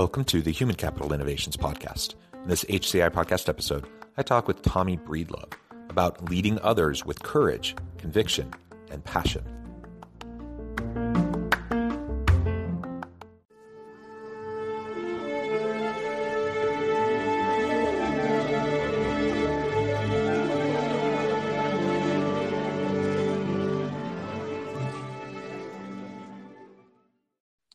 Welcome 0.00 0.24
to 0.24 0.40
the 0.40 0.50
Human 0.50 0.76
Capital 0.76 1.12
Innovations 1.12 1.58
Podcast. 1.58 2.14
In 2.32 2.48
this 2.48 2.64
HCI 2.64 3.10
podcast 3.10 3.50
episode, 3.50 3.86
I 4.16 4.22
talk 4.22 4.48
with 4.48 4.62
Tommy 4.62 4.96
Breedlove 4.96 5.52
about 5.90 6.30
leading 6.30 6.58
others 6.60 7.04
with 7.04 7.22
courage, 7.22 7.76
conviction, 7.98 8.50
and 8.90 9.04
passion. 9.04 9.44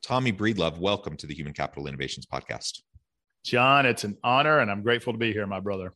Tommy 0.06 0.32
Breedlove, 0.32 0.78
welcome 0.78 1.18
to 1.18 1.26
the 1.26 1.34
Human 1.34 1.52
Capital 1.52 1.88
Innovations 1.88 2.28
Podcast. 2.28 2.82
John, 3.44 3.88
it's 3.88 4.04
an 4.04 4.16
honor 4.24 4.60
and 4.60 4.70
I'm 4.70 4.84
grateful 4.84 5.14
to 5.14 5.18
be 5.18 5.34
here, 5.34 5.48
my 5.48 5.60
brother. 5.60 5.94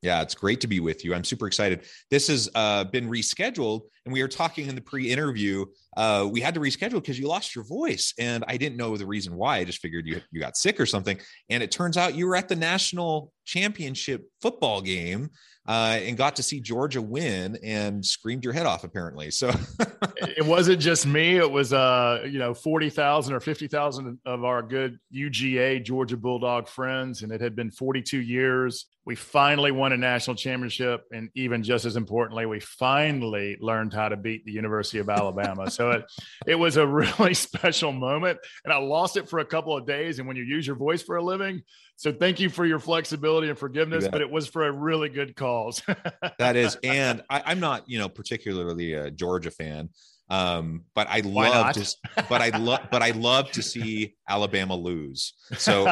Yeah, 0.00 0.22
it's 0.22 0.36
great 0.36 0.60
to 0.60 0.68
be 0.68 0.78
with 0.78 1.04
you. 1.04 1.12
I'm 1.12 1.24
super 1.24 1.48
excited. 1.48 1.84
This 2.08 2.28
has 2.28 2.48
uh, 2.54 2.84
been 2.84 3.10
rescheduled, 3.10 3.80
and 4.04 4.12
we 4.12 4.22
are 4.22 4.28
talking 4.28 4.68
in 4.68 4.76
the 4.76 4.80
pre-interview. 4.80 5.64
Uh, 5.98 6.28
we 6.30 6.40
had 6.40 6.54
to 6.54 6.60
reschedule 6.60 6.92
because 6.92 7.18
you 7.18 7.26
lost 7.26 7.56
your 7.56 7.64
voice, 7.64 8.14
and 8.20 8.44
I 8.46 8.56
didn't 8.56 8.76
know 8.76 8.96
the 8.96 9.04
reason 9.04 9.34
why. 9.34 9.56
I 9.56 9.64
just 9.64 9.80
figured 9.80 10.06
you 10.06 10.20
you 10.30 10.40
got 10.40 10.56
sick 10.56 10.78
or 10.78 10.86
something. 10.86 11.18
And 11.50 11.60
it 11.60 11.72
turns 11.72 11.96
out 11.96 12.14
you 12.14 12.28
were 12.28 12.36
at 12.36 12.46
the 12.46 12.54
national 12.54 13.32
championship 13.44 14.30
football 14.40 14.80
game 14.80 15.30
uh, 15.66 15.98
and 16.00 16.16
got 16.16 16.36
to 16.36 16.42
see 16.42 16.60
Georgia 16.60 17.02
win 17.02 17.58
and 17.62 18.04
screamed 18.04 18.44
your 18.44 18.52
head 18.52 18.64
off. 18.64 18.84
Apparently, 18.84 19.30
so 19.30 19.50
it 20.20 20.46
wasn't 20.46 20.80
just 20.80 21.04
me. 21.04 21.36
It 21.36 21.50
was 21.50 21.72
uh, 21.72 22.24
you 22.26 22.38
know 22.38 22.54
forty 22.54 22.90
thousand 22.90 23.34
or 23.34 23.40
fifty 23.40 23.68
thousand 23.68 24.18
of 24.24 24.44
our 24.44 24.62
good 24.62 24.98
UGA 25.14 25.84
Georgia 25.84 26.16
Bulldog 26.16 26.68
friends, 26.68 27.22
and 27.22 27.32
it 27.32 27.40
had 27.40 27.54
been 27.54 27.70
forty 27.70 28.02
two 28.02 28.20
years. 28.20 28.86
We 29.04 29.14
finally 29.14 29.72
won 29.72 29.92
a 29.92 29.96
national 29.96 30.36
championship, 30.36 31.04
and 31.12 31.28
even 31.34 31.62
just 31.62 31.84
as 31.84 31.96
importantly, 31.96 32.46
we 32.46 32.60
finally 32.60 33.56
learned 33.60 33.92
how 33.92 34.08
to 34.08 34.16
beat 34.16 34.44
the 34.44 34.52
University 34.52 34.98
of 34.98 35.08
Alabama. 35.08 35.70
so 35.70 35.87
it 35.90 36.04
it 36.46 36.54
was 36.54 36.76
a 36.76 36.86
really 36.86 37.34
special 37.34 37.92
moment, 37.92 38.38
and 38.64 38.72
I 38.72 38.78
lost 38.78 39.16
it 39.16 39.28
for 39.28 39.38
a 39.38 39.44
couple 39.44 39.76
of 39.76 39.86
days. 39.86 40.18
And 40.18 40.28
when 40.28 40.36
you 40.36 40.44
use 40.44 40.66
your 40.66 40.76
voice 40.76 41.02
for 41.02 41.16
a 41.16 41.22
living, 41.22 41.62
so 41.98 42.12
thank 42.12 42.38
you 42.38 42.48
for 42.48 42.64
your 42.64 42.78
flexibility 42.78 43.48
and 43.48 43.58
forgiveness, 43.58 44.06
but 44.06 44.20
it 44.20 44.30
was 44.30 44.46
for 44.46 44.64
a 44.64 44.70
really 44.70 45.08
good 45.08 45.34
cause. 45.34 45.82
that 46.38 46.54
is, 46.54 46.78
and 46.84 47.24
I, 47.28 47.50
am 47.50 47.58
not, 47.58 47.88
you 47.88 47.98
know, 47.98 48.08
particularly 48.08 48.92
a 48.92 49.10
Georgia 49.10 49.50
fan, 49.50 49.88
um, 50.30 50.84
but 50.94 51.06
I 51.08 51.20
love 51.20 51.72
to, 51.74 51.96
but 52.28 52.42
I 52.42 52.56
love, 52.56 52.80
but 52.90 53.02
I 53.02 53.12
love 53.12 53.50
to 53.52 53.62
see 53.62 54.14
Alabama 54.28 54.74
lose. 54.74 55.32
So, 55.56 55.90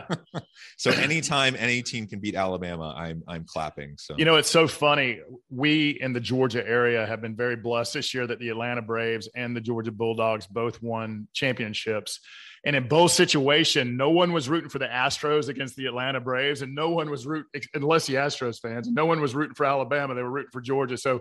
so 0.76 0.90
anytime 0.92 1.56
any 1.58 1.82
team 1.82 2.06
can 2.06 2.20
beat 2.20 2.36
Alabama, 2.36 2.94
I'm 2.96 3.22
I'm 3.26 3.44
clapping. 3.44 3.96
So 3.98 4.14
you 4.16 4.24
know, 4.24 4.36
it's 4.36 4.50
so 4.50 4.68
funny. 4.68 5.20
We 5.50 5.98
in 6.00 6.12
the 6.12 6.20
Georgia 6.20 6.66
area 6.66 7.04
have 7.04 7.20
been 7.20 7.34
very 7.34 7.56
blessed 7.56 7.94
this 7.94 8.14
year 8.14 8.26
that 8.28 8.38
the 8.38 8.48
Atlanta 8.50 8.82
Braves 8.82 9.28
and 9.34 9.56
the 9.56 9.60
Georgia 9.60 9.92
Bulldogs 9.92 10.46
both 10.46 10.80
won 10.80 11.26
championships. 11.32 12.20
And 12.64 12.74
in 12.76 12.88
both 12.88 13.12
situations, 13.12 13.96
no 13.96 14.10
one 14.10 14.32
was 14.32 14.48
rooting 14.48 14.70
for 14.70 14.78
the 14.78 14.86
Astros 14.86 15.48
against 15.48 15.76
the 15.76 15.86
Atlanta 15.86 16.20
Braves, 16.20 16.62
and 16.62 16.74
no 16.74 16.90
one 16.90 17.10
was 17.10 17.26
rooting, 17.26 17.62
unless 17.74 18.06
the 18.06 18.14
Astros 18.14 18.60
fans, 18.60 18.88
no 18.88 19.06
one 19.06 19.20
was 19.20 19.34
rooting 19.34 19.54
for 19.54 19.66
Alabama. 19.66 20.14
They 20.14 20.22
were 20.22 20.30
rooting 20.30 20.50
for 20.52 20.60
Georgia. 20.60 20.96
So 20.96 21.20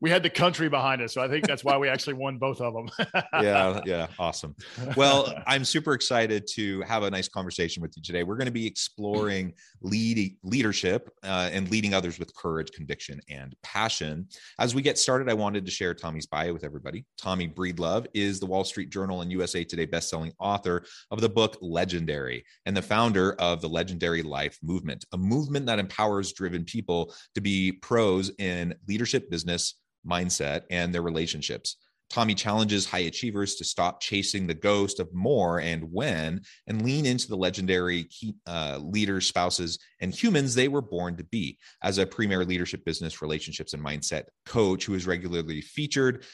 we 0.00 0.10
had 0.10 0.22
the 0.22 0.30
country 0.30 0.68
behind 0.68 1.02
us. 1.02 1.14
So 1.14 1.22
I 1.22 1.28
think 1.28 1.46
that's 1.46 1.64
why 1.64 1.76
we 1.76 1.88
actually 1.88 2.14
won 2.14 2.38
both 2.38 2.60
of 2.60 2.74
them. 2.74 2.88
yeah, 3.34 3.80
yeah, 3.84 4.06
awesome. 4.18 4.54
Well, 4.96 5.32
I'm 5.46 5.64
super 5.64 5.92
excited 5.92 6.46
to 6.54 6.82
have 6.82 7.02
a 7.02 7.10
nice 7.10 7.28
conversation 7.28 7.82
with 7.82 7.94
you 7.96 8.02
today. 8.02 8.22
We're 8.22 8.36
going 8.36 8.46
to 8.46 8.52
be 8.52 8.66
exploring 8.66 9.54
lead, 9.82 10.36
leadership 10.42 11.10
uh, 11.22 11.50
and 11.52 11.70
leading 11.70 11.94
others 11.94 12.18
with 12.18 12.34
courage, 12.34 12.70
conviction, 12.72 13.20
and 13.28 13.54
passion. 13.62 14.28
As 14.58 14.74
we 14.74 14.82
get 14.82 14.98
started, 14.98 15.28
I 15.28 15.34
wanted 15.34 15.64
to 15.64 15.70
share 15.70 15.94
Tommy's 15.94 16.26
bio 16.26 16.52
with 16.52 16.64
everybody. 16.64 17.04
Tommy 17.18 17.48
Breedlove 17.48 18.06
is 18.14 18.40
the 18.40 18.46
Wall 18.46 18.64
Street 18.64 18.90
Journal 18.90 19.22
and 19.22 19.32
USA 19.32 19.64
Today 19.64 19.86
bestselling 19.86 20.32
author 20.38 20.75
author 20.76 20.86
of 21.10 21.20
the 21.20 21.28
book 21.28 21.56
Legendary 21.60 22.44
and 22.64 22.76
the 22.76 22.82
founder 22.82 23.34
of 23.34 23.60
the 23.60 23.68
Legendary 23.68 24.22
Life 24.22 24.58
Movement, 24.62 25.04
a 25.12 25.18
movement 25.18 25.66
that 25.66 25.78
empowers 25.78 26.32
driven 26.32 26.64
people 26.64 27.14
to 27.34 27.40
be 27.40 27.72
pros 27.72 28.30
in 28.38 28.74
leadership, 28.88 29.30
business, 29.30 29.74
mindset, 30.06 30.62
and 30.70 30.94
their 30.94 31.02
relationships. 31.02 31.76
Tommy 32.08 32.36
challenges 32.36 32.86
high 32.86 33.00
achievers 33.00 33.56
to 33.56 33.64
stop 33.64 34.00
chasing 34.00 34.46
the 34.46 34.54
ghost 34.54 35.00
of 35.00 35.12
more 35.12 35.60
and 35.60 35.82
when 35.90 36.40
and 36.68 36.82
lean 36.82 37.04
into 37.04 37.26
the 37.26 37.36
legendary 37.36 38.04
key, 38.04 38.36
uh, 38.46 38.78
leaders, 38.80 39.26
spouses, 39.26 39.80
and 40.00 40.14
humans 40.14 40.54
they 40.54 40.68
were 40.68 40.82
born 40.82 41.16
to 41.16 41.24
be. 41.24 41.58
As 41.82 41.98
a 41.98 42.06
premier 42.06 42.44
leadership, 42.44 42.84
business, 42.84 43.22
relationships, 43.22 43.74
and 43.74 43.84
mindset 43.84 44.24
coach 44.44 44.84
who 44.84 44.94
is 44.94 45.04
regularly 45.04 45.60
featured, 45.60 46.24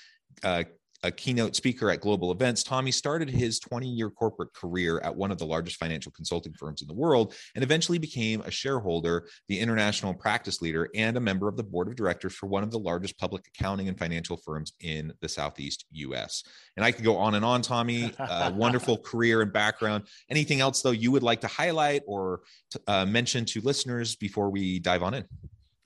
uh, 0.44 0.64
a 1.02 1.10
keynote 1.10 1.56
speaker 1.56 1.90
at 1.90 2.00
global 2.00 2.30
events, 2.30 2.62
Tommy 2.62 2.90
started 2.90 3.28
his 3.28 3.58
20 3.58 3.88
year 3.88 4.10
corporate 4.10 4.52
career 4.52 5.00
at 5.00 5.14
one 5.14 5.30
of 5.30 5.38
the 5.38 5.46
largest 5.46 5.76
financial 5.76 6.12
consulting 6.12 6.52
firms 6.52 6.82
in 6.82 6.88
the 6.88 6.94
world 6.94 7.34
and 7.54 7.64
eventually 7.64 7.98
became 7.98 8.40
a 8.42 8.50
shareholder, 8.50 9.26
the 9.48 9.58
international 9.58 10.14
practice 10.14 10.62
leader, 10.62 10.88
and 10.94 11.16
a 11.16 11.20
member 11.20 11.48
of 11.48 11.56
the 11.56 11.62
board 11.62 11.88
of 11.88 11.96
directors 11.96 12.34
for 12.34 12.46
one 12.46 12.62
of 12.62 12.70
the 12.70 12.78
largest 12.78 13.18
public 13.18 13.46
accounting 13.48 13.88
and 13.88 13.98
financial 13.98 14.36
firms 14.36 14.72
in 14.80 15.12
the 15.20 15.28
Southeast 15.28 15.86
US. 15.92 16.44
And 16.76 16.84
I 16.84 16.92
could 16.92 17.04
go 17.04 17.16
on 17.16 17.34
and 17.34 17.44
on, 17.44 17.62
Tommy. 17.62 18.12
Uh, 18.18 18.52
wonderful 18.54 18.96
career 18.98 19.42
and 19.42 19.52
background. 19.52 20.04
Anything 20.30 20.60
else, 20.60 20.82
though, 20.82 20.90
you 20.90 21.10
would 21.10 21.22
like 21.22 21.40
to 21.42 21.46
highlight 21.48 22.02
or 22.06 22.42
uh, 22.86 23.04
mention 23.04 23.44
to 23.46 23.60
listeners 23.60 24.16
before 24.16 24.50
we 24.50 24.78
dive 24.78 25.02
on 25.02 25.14
in? 25.14 25.24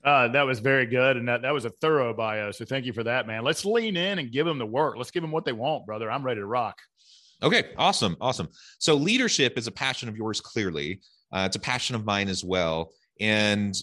Uh, 0.07 0.29
that 0.29 0.45
was 0.45 0.59
very 0.59 0.85
good, 0.85 1.17
and 1.17 1.27
that, 1.27 1.41
that 1.41 1.53
was 1.53 1.65
a 1.65 1.69
thorough 1.69 2.13
bio. 2.13 2.49
So 2.51 2.63
thank 2.63 2.85
you 2.85 2.93
for 2.93 3.03
that, 3.03 3.27
man. 3.27 3.43
Let's 3.43 3.65
lean 3.65 3.97
in 3.97 4.19
and 4.19 4.31
give 4.31 4.45
them 4.45 4.57
the 4.57 4.65
work. 4.65 4.95
Let's 4.95 5.11
give 5.11 5.21
them 5.21 5.31
what 5.31 5.43
they 5.43 5.51
want, 5.51 5.85
brother. 5.85 6.09
I'm 6.09 6.23
ready 6.23 6.39
to 6.39 6.45
rock. 6.45 6.77
Okay, 7.43 7.71
awesome, 7.77 8.15
awesome. 8.21 8.47
So 8.79 8.95
leadership 8.95 9.57
is 9.57 9.67
a 9.67 9.71
passion 9.71 10.07
of 10.07 10.15
yours, 10.15 10.39
clearly. 10.39 11.01
Uh, 11.33 11.43
it's 11.45 11.57
a 11.57 11.59
passion 11.59 11.93
of 11.93 12.05
mine 12.05 12.29
as 12.29 12.41
well. 12.41 12.93
And 13.19 13.75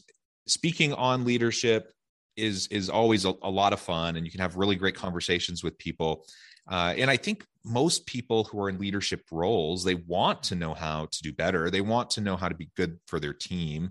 speaking 0.46 0.94
on 0.94 1.26
leadership 1.26 1.92
is 2.38 2.68
is 2.68 2.88
always 2.88 3.26
a, 3.26 3.34
a 3.42 3.50
lot 3.50 3.74
of 3.74 3.80
fun, 3.80 4.16
and 4.16 4.24
you 4.24 4.32
can 4.32 4.40
have 4.40 4.56
really 4.56 4.76
great 4.76 4.94
conversations 4.94 5.62
with 5.62 5.76
people. 5.76 6.24
Uh, 6.66 6.94
and 6.96 7.10
I 7.10 7.18
think 7.18 7.44
most 7.66 8.06
people 8.06 8.44
who 8.44 8.62
are 8.62 8.70
in 8.70 8.78
leadership 8.78 9.20
roles, 9.30 9.84
they 9.84 9.96
want 9.96 10.42
to 10.44 10.54
know 10.54 10.72
how 10.72 11.04
to 11.04 11.22
do 11.22 11.34
better. 11.34 11.70
They 11.70 11.82
want 11.82 12.08
to 12.10 12.22
know 12.22 12.36
how 12.36 12.48
to 12.48 12.54
be 12.54 12.70
good 12.78 12.98
for 13.08 13.20
their 13.20 13.34
team. 13.34 13.90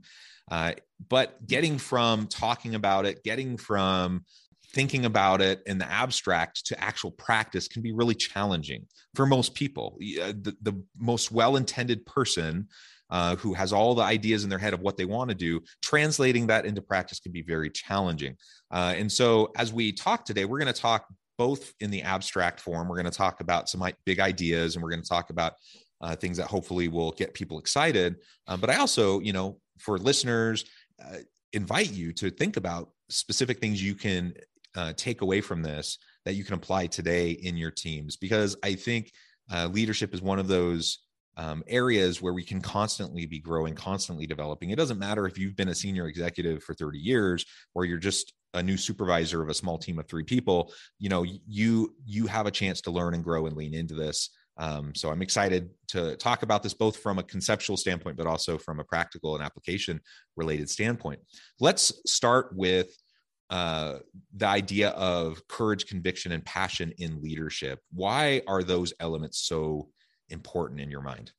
Uh, 0.51 0.73
but 1.09 1.45
getting 1.47 1.77
from 1.77 2.27
talking 2.27 2.75
about 2.75 3.05
it, 3.05 3.23
getting 3.23 3.57
from 3.57 4.25
thinking 4.73 5.05
about 5.05 5.41
it 5.41 5.61
in 5.65 5.77
the 5.77 5.89
abstract 5.89 6.65
to 6.65 6.83
actual 6.83 7.11
practice 7.11 7.67
can 7.67 7.81
be 7.81 7.91
really 7.91 8.15
challenging 8.15 8.85
for 9.15 9.25
most 9.25 9.53
people. 9.53 9.95
The, 9.99 10.55
the 10.61 10.83
most 10.97 11.31
well 11.31 11.55
intended 11.55 12.05
person 12.05 12.67
uh, 13.09 13.35
who 13.35 13.53
has 13.53 13.71
all 13.71 13.93
the 13.93 14.01
ideas 14.01 14.43
in 14.43 14.49
their 14.49 14.57
head 14.57 14.73
of 14.73 14.81
what 14.81 14.97
they 14.97 15.05
want 15.05 15.29
to 15.29 15.35
do, 15.35 15.61
translating 15.83 16.47
that 16.47 16.65
into 16.65 16.81
practice 16.81 17.19
can 17.19 17.31
be 17.31 17.43
very 17.43 17.69
challenging. 17.69 18.35
Uh, 18.71 18.93
and 18.97 19.11
so, 19.11 19.51
as 19.55 19.71
we 19.71 19.91
talk 19.91 20.25
today, 20.25 20.45
we're 20.45 20.57
going 20.57 20.73
to 20.73 20.81
talk 20.81 21.05
both 21.37 21.73
in 21.79 21.91
the 21.91 22.01
abstract 22.01 22.59
form. 22.59 22.87
We're 22.87 22.95
going 22.95 23.11
to 23.11 23.17
talk 23.17 23.41
about 23.41 23.69
some 23.69 23.87
big 24.05 24.19
ideas 24.19 24.75
and 24.75 24.83
we're 24.83 24.89
going 24.89 25.03
to 25.03 25.07
talk 25.07 25.29
about 25.29 25.53
uh, 26.01 26.15
things 26.15 26.37
that 26.37 26.47
hopefully 26.47 26.87
will 26.87 27.11
get 27.11 27.33
people 27.33 27.59
excited. 27.59 28.15
Um, 28.47 28.59
but 28.59 28.69
I 28.69 28.77
also, 28.77 29.19
you 29.19 29.33
know, 29.33 29.59
for 29.79 29.97
listeners, 29.97 30.65
uh, 31.03 31.17
invite 31.53 31.91
you 31.91 32.13
to 32.13 32.29
think 32.29 32.57
about 32.57 32.89
specific 33.09 33.59
things 33.59 33.83
you 33.83 33.95
can 33.95 34.33
uh, 34.75 34.93
take 34.93 35.21
away 35.21 35.41
from 35.41 35.61
this 35.61 35.97
that 36.25 36.33
you 36.33 36.43
can 36.43 36.55
apply 36.55 36.87
today 36.87 37.31
in 37.31 37.57
your 37.57 37.71
teams 37.71 38.15
because 38.15 38.55
I 38.63 38.73
think 38.73 39.11
uh, 39.51 39.67
leadership 39.67 40.13
is 40.13 40.21
one 40.21 40.39
of 40.39 40.47
those 40.47 40.99
um, 41.35 41.63
areas 41.67 42.21
where 42.21 42.33
we 42.33 42.43
can 42.43 42.61
constantly 42.61 43.25
be 43.25 43.39
growing, 43.39 43.73
constantly 43.73 44.27
developing. 44.27 44.69
It 44.69 44.77
doesn't 44.77 44.99
matter 44.99 45.25
if 45.25 45.37
you've 45.37 45.55
been 45.55 45.69
a 45.69 45.75
senior 45.75 46.07
executive 46.07 46.63
for 46.63 46.73
30 46.73 46.99
years 46.99 47.45
or 47.73 47.85
you're 47.85 47.97
just 47.97 48.33
a 48.53 48.61
new 48.61 48.77
supervisor 48.77 49.41
of 49.41 49.49
a 49.49 49.53
small 49.53 49.77
team 49.77 49.97
of 49.97 50.07
three 50.07 50.23
people. 50.23 50.71
You 50.99 51.09
know, 51.09 51.23
you 51.23 51.95
you 52.05 52.27
have 52.27 52.45
a 52.45 52.51
chance 52.51 52.81
to 52.81 52.91
learn 52.91 53.15
and 53.15 53.23
grow 53.23 53.47
and 53.47 53.55
lean 53.55 53.73
into 53.73 53.95
this. 53.95 54.29
Um, 54.57 54.93
so 54.93 55.09
I'm 55.09 55.21
excited 55.21 55.69
to 55.89 56.15
talk 56.17 56.43
about 56.43 56.61
this 56.61 56.73
both 56.73 56.97
from 56.97 57.19
a 57.19 57.23
conceptual 57.23 57.77
standpoint, 57.77 58.17
but 58.17 58.27
also 58.27 58.57
from 58.57 58.79
a 58.79 58.83
practical 58.83 59.35
and 59.35 59.43
application 59.43 59.99
related 60.35 60.69
standpoint. 60.69 61.19
Let's 61.59 61.93
start 62.05 62.55
with 62.55 62.95
uh, 63.49 63.99
the 64.35 64.47
idea 64.47 64.89
of 64.89 65.47
courage, 65.47 65.85
conviction, 65.85 66.31
and 66.31 66.45
passion 66.45 66.93
in 66.97 67.21
leadership. 67.21 67.79
Why 67.91 68.41
are 68.47 68.63
those 68.63 68.93
elements 68.99 69.39
so 69.39 69.89
important 70.29 70.79
in 70.79 70.89
your 70.89 71.01
mind? 71.01 71.31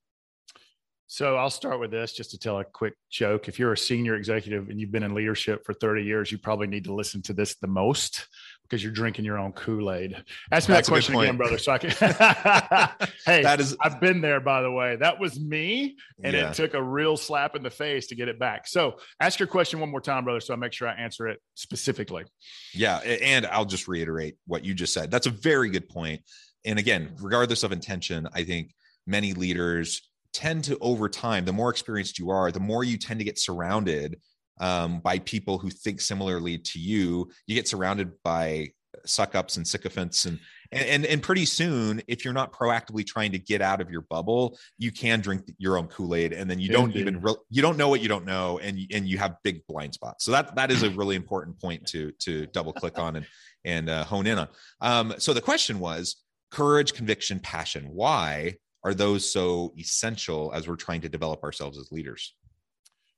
So 1.07 1.37
I'll 1.37 1.51
start 1.51 1.79
with 1.81 1.91
this 1.91 2.13
just 2.13 2.31
to 2.33 2.39
tell 2.39 2.59
a 2.59 2.65
quick 2.65 2.95
joke. 3.11 3.47
If 3.47 3.59
you're 3.59 3.73
a 3.73 3.79
senior 3.79 4.17
executive 4.17 4.69
and 4.69 4.81
you've 4.81 4.91
been 4.91 5.03
in 5.03 5.15
leadership 5.15 5.65
for 5.65 5.73
30 5.75 6.03
years, 6.03 6.33
you 6.33 6.39
probably 6.39 6.67
need 6.67 6.85
to 6.85 6.95
listen 6.95 7.23
to 7.23 7.33
this 7.33 7.57
the 7.57 7.69
most 7.69 8.27
because 8.75 8.83
you're 8.83 8.93
drinking 8.93 9.25
your 9.25 9.39
own 9.39 9.53
Kool-Aid. 9.53 10.17
Ask 10.51 10.69
me 10.69 10.75
That's 10.75 10.89
that 10.89 10.93
question 10.93 11.15
again, 11.15 11.37
brother. 11.37 11.59
So 11.59 11.71
I 11.71 11.79
can 11.79 11.91
Hey, 13.25 13.43
that 13.43 13.61
is 13.61 13.77
I've 13.81 14.01
been 14.01 14.21
there 14.21 14.41
by 14.41 14.63
the 14.63 14.71
way. 14.71 14.97
That 14.97 15.21
was 15.21 15.39
me 15.39 15.97
and 16.25 16.35
yeah. 16.35 16.51
it 16.51 16.55
took 16.55 16.75
a 16.75 16.83
real 16.83 17.17
slap 17.17 17.55
in 17.55 17.63
the 17.63 17.71
face 17.71 18.09
to 18.09 18.17
get 18.17 18.27
it 18.27 18.41
back. 18.41 18.67
So 18.67 18.99
ask 19.21 19.39
your 19.39 19.47
question 19.47 19.79
one 19.79 19.91
more 19.91 20.01
time, 20.01 20.25
brother, 20.25 20.41
so 20.41 20.55
I 20.55 20.57
make 20.57 20.73
sure 20.73 20.89
I 20.89 20.95
answer 20.95 21.29
it 21.29 21.41
specifically. 21.55 22.25
Yeah, 22.73 22.97
and 22.99 23.47
I'll 23.47 23.65
just 23.65 23.87
reiterate 23.87 24.37
what 24.49 24.65
you 24.65 24.75
just 24.75 24.93
said. 24.93 25.09
That's 25.09 25.29
a 25.29 25.31
very 25.31 25.71
good 25.71 25.89
point. 25.89 26.23
And 26.65 26.77
again, 26.77 27.15
regardless 27.21 27.63
of 27.63 27.71
intention, 27.71 28.27
I 28.35 28.43
think 28.43 28.75
many 29.07 29.35
leaders 29.35 30.03
tend 30.33 30.65
to 30.65 30.77
over 30.81 31.09
time 31.09 31.45
the 31.45 31.53
more 31.53 31.71
experienced 31.71 32.19
you 32.19 32.31
are 32.31 32.51
the 32.51 32.59
more 32.59 32.83
you 32.83 32.99
tend 32.99 33.21
to 33.21 33.25
get 33.25 33.39
surrounded 33.39 34.17
um, 34.61 35.01
by 35.01 35.19
people 35.21 35.59
who 35.59 35.71
think 35.71 36.01
similarly 36.01 36.59
to 36.59 36.79
you 36.79 37.31
you 37.47 37.55
get 37.55 37.69
surrounded 37.69 38.13
by 38.23 38.71
suck 39.07 39.35
ups 39.35 39.57
and 39.57 39.67
sycophants 39.67 40.25
and, 40.25 40.39
and 40.71 41.05
and 41.05 41.21
pretty 41.23 41.45
soon 41.45 42.01
if 42.07 42.25
you're 42.25 42.33
not 42.33 42.53
proactively 42.53 43.05
trying 43.05 43.33
to 43.33 43.39
get 43.39 43.61
out 43.61 43.81
of 43.81 43.91
your 43.91 44.03
bubble 44.03 44.57
you 44.79 44.93
can 44.93 45.21
drink 45.21 45.43
your 45.59 45.77
own 45.77 45.89
kool-aid 45.89 46.33
and 46.33 46.49
then 46.49 46.59
you 46.61 46.69
don't 46.69 46.91
Indeed. 46.91 47.01
even 47.01 47.21
re- 47.21 47.35
you 47.51 47.61
don't 47.61 47.77
know 47.77 47.89
what 47.89 48.01
you 48.01 48.09
don't 48.09 48.25
know 48.25 48.59
and 48.61 48.79
and 48.93 49.09
you 49.09 49.19
have 49.19 49.37
big 49.43 49.67
blind 49.67 49.95
spots 49.95 50.25
so 50.25 50.31
that 50.31 50.55
that 50.55 50.71
is 50.71 50.85
a 50.85 50.91
really 50.91 51.17
important 51.17 51.61
point 51.61 51.85
to 51.89 52.13
to 52.21 52.47
double 52.47 52.73
click 52.73 52.99
on 52.99 53.17
and 53.17 53.27
and 53.65 53.91
uh, 53.91 54.05
hone 54.05 54.27
in 54.27 54.39
on 54.39 54.49
um, 54.81 55.15
so 55.19 55.33
the 55.33 55.41
question 55.41 55.81
was 55.81 56.23
courage 56.51 56.95
conviction 56.95 57.41
passion 57.41 57.89
why 57.91 58.55
are 58.85 58.95
those 58.95 59.31
so 59.31 59.73
essential 59.79 60.53
as 60.55 60.69
we're 60.69 60.77
trying 60.77 61.01
to 61.01 61.09
develop 61.09 61.43
ourselves 61.43 61.79
as 61.79 61.91
leaders? 61.91 62.35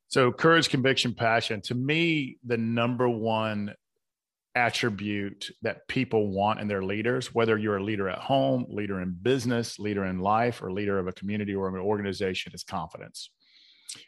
So, 0.08 0.32
courage, 0.32 0.68
conviction, 0.68 1.14
passion. 1.14 1.60
To 1.62 1.74
me, 1.74 2.38
the 2.44 2.56
number 2.56 3.08
one 3.08 3.74
attribute 4.54 5.50
that 5.62 5.86
people 5.88 6.28
want 6.28 6.60
in 6.60 6.68
their 6.68 6.82
leaders, 6.82 7.34
whether 7.34 7.58
you're 7.58 7.76
a 7.76 7.84
leader 7.84 8.08
at 8.08 8.18
home, 8.18 8.64
leader 8.68 9.00
in 9.00 9.16
business, 9.20 9.78
leader 9.78 10.04
in 10.06 10.20
life, 10.20 10.62
or 10.62 10.72
leader 10.72 10.98
of 10.98 11.08
a 11.08 11.12
community 11.12 11.54
or 11.54 11.68
an 11.68 11.76
organization, 11.76 12.52
is 12.54 12.64
confidence. 12.64 13.30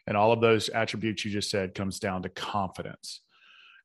And 0.07 0.17
all 0.17 0.33
of 0.33 0.41
those 0.41 0.69
attributes 0.69 1.25
you 1.25 1.31
just 1.31 1.51
said 1.51 1.75
comes 1.75 1.99
down 1.99 2.23
to 2.23 2.29
confidence. 2.29 3.21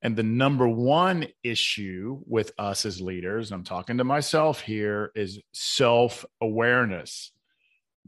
And 0.02 0.16
the 0.16 0.24
number 0.24 0.68
one 0.68 1.28
issue 1.44 2.22
with 2.26 2.52
us 2.58 2.86
as 2.86 3.02
leaders, 3.02 3.52
I'm 3.52 3.64
talking 3.64 3.98
to 3.98 4.04
myself 4.04 4.62
here, 4.62 5.12
is 5.16 5.40
self 5.54 6.26
awareness 6.42 7.32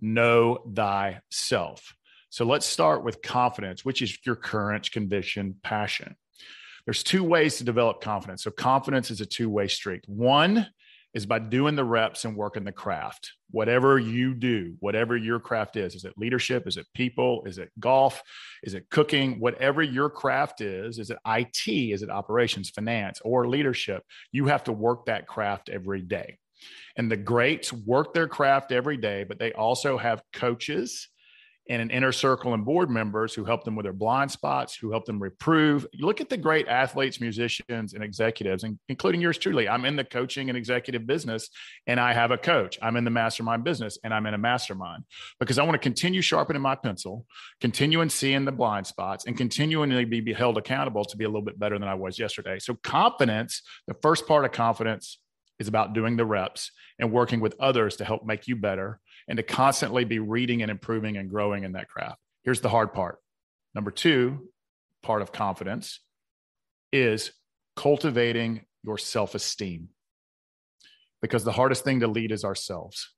know 0.02 0.60
thyself. 0.74 1.96
So 2.36 2.44
let's 2.44 2.66
start 2.66 3.02
with 3.02 3.22
confidence, 3.22 3.86
which 3.86 4.02
is 4.02 4.18
your 4.26 4.36
courage, 4.36 4.92
conviction, 4.92 5.56
passion. 5.64 6.18
There's 6.84 7.02
two 7.02 7.24
ways 7.24 7.56
to 7.60 7.64
develop 7.64 8.02
confidence. 8.02 8.44
So 8.44 8.52
confidence 8.52 9.10
is 9.10 9.22
a 9.22 9.26
two-way 9.26 9.70
street. 9.70 10.04
One 10.06 10.68
is 11.14 11.26
by 11.26 11.40
doing 11.40 11.78
the 11.78 11.86
reps 11.86 12.26
and 12.26 12.36
working 12.36 12.66
the 12.66 12.74
craft. 12.74 13.32
Whatever 13.52 13.98
you 14.00 14.34
do, 14.34 14.76
whatever 14.82 15.16
your 15.16 15.40
craft 15.40 15.78
is, 15.78 15.96
is 15.96 16.04
it 16.04 16.12
leadership? 16.18 16.68
Is 16.68 16.76
it 16.76 16.88
people? 16.94 17.42
Is 17.46 17.58
it 17.58 17.72
golf? 17.80 18.22
Is 18.64 18.74
it 18.74 18.90
cooking? 18.90 19.40
Whatever 19.40 19.82
your 19.82 20.10
craft 20.10 20.60
is, 20.60 21.00
is 21.00 21.12
it 21.12 21.18
IT? 21.26 21.70
Is 21.70 22.04
it 22.04 22.10
operations, 22.10 22.70
finance, 22.70 23.22
or 23.24 23.48
leadership? 23.48 24.04
You 24.34 24.48
have 24.48 24.66
to 24.66 24.74
work 24.74 25.06
that 25.06 25.26
craft 25.26 25.70
every 25.70 26.02
day. 26.02 26.38
And 26.98 27.10
the 27.10 27.16
greats 27.16 27.72
work 27.72 28.14
their 28.14 28.28
craft 28.28 28.74
every 28.74 28.98
day, 28.98 29.24
but 29.24 29.40
they 29.40 29.54
also 29.54 29.98
have 29.98 30.22
coaches 30.34 31.08
and 31.70 31.82
an 31.82 31.90
inner 31.90 32.12
circle 32.12 32.54
and 32.54 32.64
board 32.64 32.90
members 32.90 33.34
who 33.34 33.44
help 33.44 33.64
them 33.64 33.76
with 33.76 33.86
their 33.86 33.94
blind 33.94 34.32
spots, 34.32 34.76
who 34.76 34.92
help 34.92 35.06
them 35.06 35.22
reprove. 35.22 35.88
You 35.92 36.06
look 36.06 36.22
at 36.22 36.30
the 36.30 36.38
great 36.38 36.68
athletes, 36.68 37.20
musicians, 37.20 37.94
and 37.94 38.04
executives, 38.04 38.64
and 38.64 38.78
including 38.88 39.22
yours 39.22 39.38
truly. 39.38 39.68
I'm 39.68 39.86
in 39.86 39.96
the 39.96 40.04
coaching 40.04 40.50
and 40.50 40.58
executive 40.58 41.08
business, 41.08 41.50
and 41.88 42.00
I 42.00 42.14
have 42.14 42.32
a 42.32 42.38
coach. 42.38 42.78
I'm 42.82 42.98
in 42.98 43.04
the 43.04 43.10
mastermind 43.10 43.64
business, 43.64 43.98
and 44.04 44.14
I'm 44.14 44.26
in 44.28 44.34
a 44.34 44.38
mastermind 44.38 45.06
because 45.40 45.58
I 45.58 45.64
want 45.64 45.74
to 45.74 45.80
continue 45.80 46.22
sharpening 46.22 46.62
my 46.62 46.76
pencil, 46.76 47.26
continuing 47.62 48.10
seeing 48.10 48.46
the 48.46 48.52
blind 48.52 48.86
spots, 48.86 49.26
and 49.26 49.36
continually 49.36 50.06
be 50.06 50.34
held 50.34 50.58
accountable 50.58 51.06
to 51.06 51.18
be 51.18 51.24
a 51.24 51.28
little 51.28 51.42
bit 51.42 51.58
better 51.58 51.80
than 51.80 51.88
I 51.88 51.96
was 51.96 52.20
yesterday. 52.20 52.60
So, 52.60 52.76
confidence, 52.84 53.64
the 53.88 53.96
first 54.02 54.28
part 54.28 54.46
of 54.46 54.52
confidence 54.52 55.20
is 55.60 55.68
about 55.68 55.94
doing 55.94 56.18
the 56.18 56.26
reps 56.26 56.72
and 57.00 57.12
working 57.12 57.40
with 57.40 57.56
others 57.60 57.98
to 57.98 58.06
help 58.06 58.26
make 58.26 58.48
you 58.48 58.56
better 58.56 59.00
and 59.28 59.38
to 59.38 59.44
constantly 59.44 60.06
be 60.06 60.20
reading 60.20 60.62
and 60.62 60.72
improving 60.72 61.18
and 61.18 61.30
growing 61.30 61.64
in 61.64 61.74
that 61.74 61.90
craft. 61.90 62.20
Here's 62.44 62.62
the 62.62 62.70
hard 62.70 62.94
part. 62.94 63.20
Number 63.74 63.92
two, 63.92 64.50
part 65.04 65.22
of 65.22 65.32
confidence 65.32 66.00
is 66.92 67.32
cultivating 67.76 68.66
your 68.84 68.98
self 68.98 69.36
esteem 69.36 69.90
because 71.22 71.44
the 71.44 71.52
hardest 71.52 71.84
thing 71.84 72.02
to 72.02 72.08
lead 72.08 72.32
is 72.32 72.46
ourselves. 72.46 73.12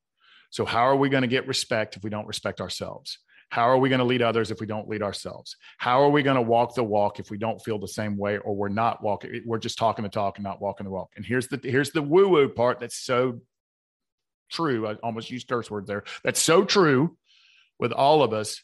So, 0.50 0.66
how 0.66 0.84
are 0.84 0.96
we 0.96 1.10
going 1.10 1.24
to 1.24 1.28
get 1.28 1.48
respect 1.48 1.98
if 1.98 2.04
we 2.04 2.10
don't 2.10 2.28
respect 2.28 2.62
ourselves? 2.62 3.20
How 3.50 3.70
are 3.70 3.78
we 3.78 3.90
going 3.90 4.00
to 4.00 4.06
lead 4.06 4.22
others 4.22 4.52
if 4.52 4.60
we 4.60 4.66
don't 4.66 4.90
lead 4.90 5.02
ourselves? 5.02 5.56
How 5.78 6.02
are 6.02 6.10
we 6.10 6.22
going 6.22 6.36
to 6.36 6.42
walk 6.42 6.76
the 6.76 6.84
walk 6.84 7.20
if 7.20 7.30
we 7.30 7.38
don't 7.38 7.62
feel 7.62 7.80
the 7.80 7.88
same 7.88 8.18
way 8.18 8.38
or 8.40 8.54
we're 8.56 8.68
not 8.68 9.02
walking? 9.02 9.42
We're 9.46 9.58
just 9.58 9.78
talking 9.78 10.04
the 10.04 10.10
talk 10.10 10.38
and 10.38 10.44
not 10.44 10.62
walking 10.62 10.86
the 10.86 10.92
walk. 10.92 11.12
And 11.16 11.26
here's 11.26 11.48
the 11.48 11.60
here's 11.64 11.92
the 11.92 12.02
woo 12.02 12.28
woo 12.28 12.50
part 12.50 12.80
that's 12.80 12.98
so 12.98 13.40
true. 14.50 14.88
I 14.88 14.94
almost 14.96 15.30
used 15.30 15.48
curse 15.48 15.70
words 15.70 15.88
there. 15.88 16.04
That's 16.24 16.42
so 16.42 16.66
true 16.66 17.18
with 17.80 17.92
all 17.92 18.24
of 18.24 18.34
us. 18.34 18.62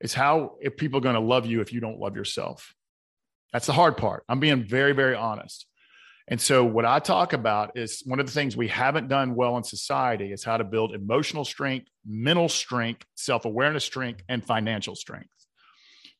Is 0.00 0.12
how 0.12 0.56
if 0.60 0.76
people 0.76 0.98
are 0.98 1.02
going 1.02 1.14
to 1.14 1.22
love 1.22 1.46
you 1.46 1.62
if 1.62 1.72
you 1.72 1.80
don't 1.80 1.98
love 1.98 2.16
yourself. 2.16 2.74
That's 3.52 3.66
the 3.66 3.72
hard 3.72 3.96
part. 3.96 4.24
I'm 4.28 4.40
being 4.40 4.62
very 4.62 4.92
very 4.92 5.14
honest. 5.14 5.66
And 6.28 6.40
so, 6.40 6.64
what 6.64 6.84
I 6.84 6.98
talk 6.98 7.32
about 7.32 7.78
is 7.78 8.02
one 8.04 8.18
of 8.18 8.26
the 8.26 8.32
things 8.32 8.56
we 8.56 8.66
haven't 8.66 9.08
done 9.08 9.36
well 9.36 9.56
in 9.56 9.62
society 9.62 10.32
is 10.32 10.42
how 10.42 10.56
to 10.56 10.64
build 10.64 10.92
emotional 10.92 11.44
strength, 11.44 11.86
mental 12.04 12.48
strength, 12.48 13.06
self 13.14 13.44
awareness 13.44 13.84
strength, 13.84 14.22
and 14.28 14.44
financial 14.44 14.96
strength. 14.96 15.28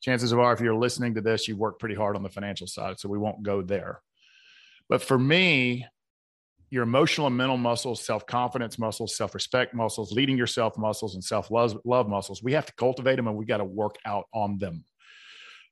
Chances 0.01 0.31
are, 0.31 0.53
if 0.53 0.61
you're 0.61 0.75
listening 0.75 1.15
to 1.15 1.21
this, 1.21 1.47
you 1.47 1.57
work 1.57 1.79
pretty 1.79 1.95
hard 1.95 2.15
on 2.15 2.23
the 2.23 2.29
financial 2.29 2.67
side. 2.67 2.99
So, 2.99 3.09
we 3.09 3.17
won't 3.17 3.43
go 3.43 3.61
there. 3.61 4.01
But 4.87 5.01
for 5.01 5.19
me, 5.19 5.85
your 6.69 6.83
emotional 6.83 7.27
and 7.27 7.37
mental 7.37 7.57
muscles, 7.57 8.05
self 8.05 8.25
confidence 8.25 8.77
muscles, 8.77 9.15
self 9.15 9.33
respect 9.33 9.73
muscles, 9.73 10.11
leading 10.11 10.37
yourself 10.37 10.77
muscles, 10.77 11.15
and 11.15 11.23
self 11.23 11.49
love 11.51 12.09
muscles, 12.09 12.43
we 12.43 12.53
have 12.53 12.65
to 12.65 12.73
cultivate 12.73 13.15
them 13.15 13.27
and 13.27 13.37
we 13.37 13.45
got 13.45 13.57
to 13.57 13.65
work 13.65 13.95
out 14.05 14.25
on 14.33 14.57
them. 14.57 14.83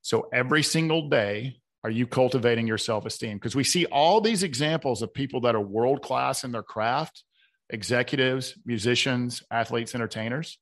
So, 0.02 0.30
every 0.32 0.64
single 0.64 1.10
day, 1.10 1.58
are 1.84 1.92
you 1.92 2.08
cultivating 2.08 2.68
your 2.68 2.78
self 2.78 3.06
esteem? 3.06 3.38
Because 3.38 3.56
we 3.56 3.64
see 3.64 3.86
all 3.86 4.22
these 4.22 4.44
examples 4.44 5.02
of 5.02 5.14
people 5.14 5.42
that 5.42 5.56
are 5.56 5.62
world 5.62 6.02
class 6.02 6.44
in 6.44 6.52
their 6.52 6.64
craft 6.64 7.24
executives, 7.70 8.56
musicians, 8.66 9.44
athletes, 9.52 9.96
entertainers, 9.96 10.60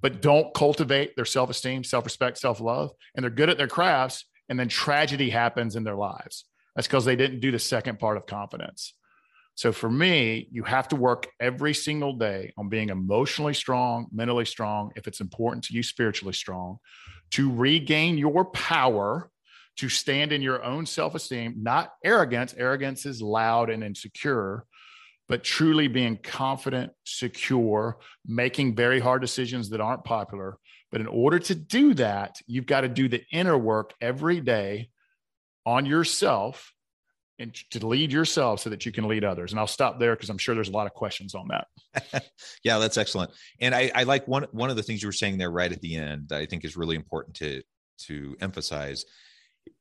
but 0.00 0.22
don't 0.22 0.54
cultivate 0.54 1.14
their 1.16 1.24
self 1.24 1.50
esteem, 1.50 1.84
self 1.84 2.04
respect, 2.04 2.38
self 2.38 2.60
love, 2.60 2.90
and 3.14 3.22
they're 3.22 3.30
good 3.30 3.50
at 3.50 3.58
their 3.58 3.68
crafts. 3.68 4.24
And 4.48 4.58
then 4.58 4.68
tragedy 4.68 5.30
happens 5.30 5.76
in 5.76 5.84
their 5.84 5.94
lives. 5.94 6.44
That's 6.74 6.88
because 6.88 7.04
they 7.04 7.14
didn't 7.14 7.38
do 7.40 7.52
the 7.52 7.58
second 7.58 8.00
part 8.00 8.16
of 8.16 8.26
confidence. 8.26 8.94
So 9.60 9.72
for 9.72 9.90
me, 9.90 10.48
you 10.50 10.62
have 10.62 10.88
to 10.88 10.96
work 10.96 11.28
every 11.38 11.74
single 11.74 12.14
day 12.14 12.50
on 12.56 12.70
being 12.70 12.88
emotionally 12.88 13.52
strong, 13.52 14.06
mentally 14.10 14.46
strong, 14.46 14.90
if 14.96 15.06
it's 15.06 15.20
important 15.20 15.64
to 15.64 15.74
you, 15.74 15.82
spiritually 15.82 16.32
strong, 16.32 16.78
to 17.32 17.52
regain 17.52 18.16
your 18.16 18.46
power 18.46 19.30
to 19.76 19.90
stand 19.90 20.32
in 20.32 20.40
your 20.40 20.64
own 20.64 20.86
self 20.86 21.14
esteem, 21.14 21.56
not 21.58 21.92
arrogance. 22.02 22.54
Arrogance 22.56 23.04
is 23.04 23.20
loud 23.20 23.68
and 23.68 23.84
insecure, 23.84 24.64
but 25.28 25.44
truly 25.44 25.88
being 25.88 26.16
confident, 26.16 26.92
secure, 27.04 27.98
making 28.24 28.74
very 28.74 28.98
hard 28.98 29.20
decisions 29.20 29.68
that 29.68 29.82
aren't 29.82 30.04
popular. 30.04 30.56
But 30.90 31.02
in 31.02 31.06
order 31.06 31.38
to 31.38 31.54
do 31.54 31.92
that, 31.96 32.36
you've 32.46 32.64
got 32.64 32.80
to 32.80 32.88
do 32.88 33.10
the 33.10 33.24
inner 33.30 33.58
work 33.58 33.92
every 34.00 34.40
day 34.40 34.88
on 35.66 35.84
yourself 35.84 36.72
and 37.40 37.54
to 37.70 37.84
lead 37.86 38.12
yourself 38.12 38.60
so 38.60 38.70
that 38.70 38.84
you 38.84 38.92
can 38.92 39.08
lead 39.08 39.24
others. 39.24 39.52
And 39.52 39.58
I'll 39.58 39.66
stop 39.66 39.98
there 39.98 40.14
because 40.14 40.28
I'm 40.28 40.38
sure 40.38 40.54
there's 40.54 40.68
a 40.68 40.72
lot 40.72 40.86
of 40.86 40.92
questions 40.92 41.34
on 41.34 41.48
that. 41.48 42.24
yeah, 42.64 42.78
that's 42.78 42.98
excellent. 42.98 43.32
And 43.60 43.74
I, 43.74 43.90
I 43.94 44.02
like 44.04 44.28
one 44.28 44.46
one 44.52 44.70
of 44.70 44.76
the 44.76 44.82
things 44.82 45.02
you 45.02 45.08
were 45.08 45.12
saying 45.12 45.38
there 45.38 45.50
right 45.50 45.72
at 45.72 45.80
the 45.80 45.96
end 45.96 46.28
that 46.28 46.38
I 46.38 46.46
think 46.46 46.64
is 46.64 46.76
really 46.76 46.96
important 46.96 47.34
to 47.36 47.62
to 48.06 48.36
emphasize 48.40 49.04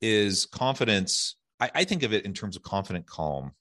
is 0.02 0.46
confidence. 0.46 1.36
I, 1.60 1.70
I 1.76 1.84
think 1.84 2.04
of 2.04 2.14
it 2.14 2.26
in 2.26 2.34
terms 2.34 2.56
of 2.56 2.64
confident 2.64 3.06
calm, 3.06 3.52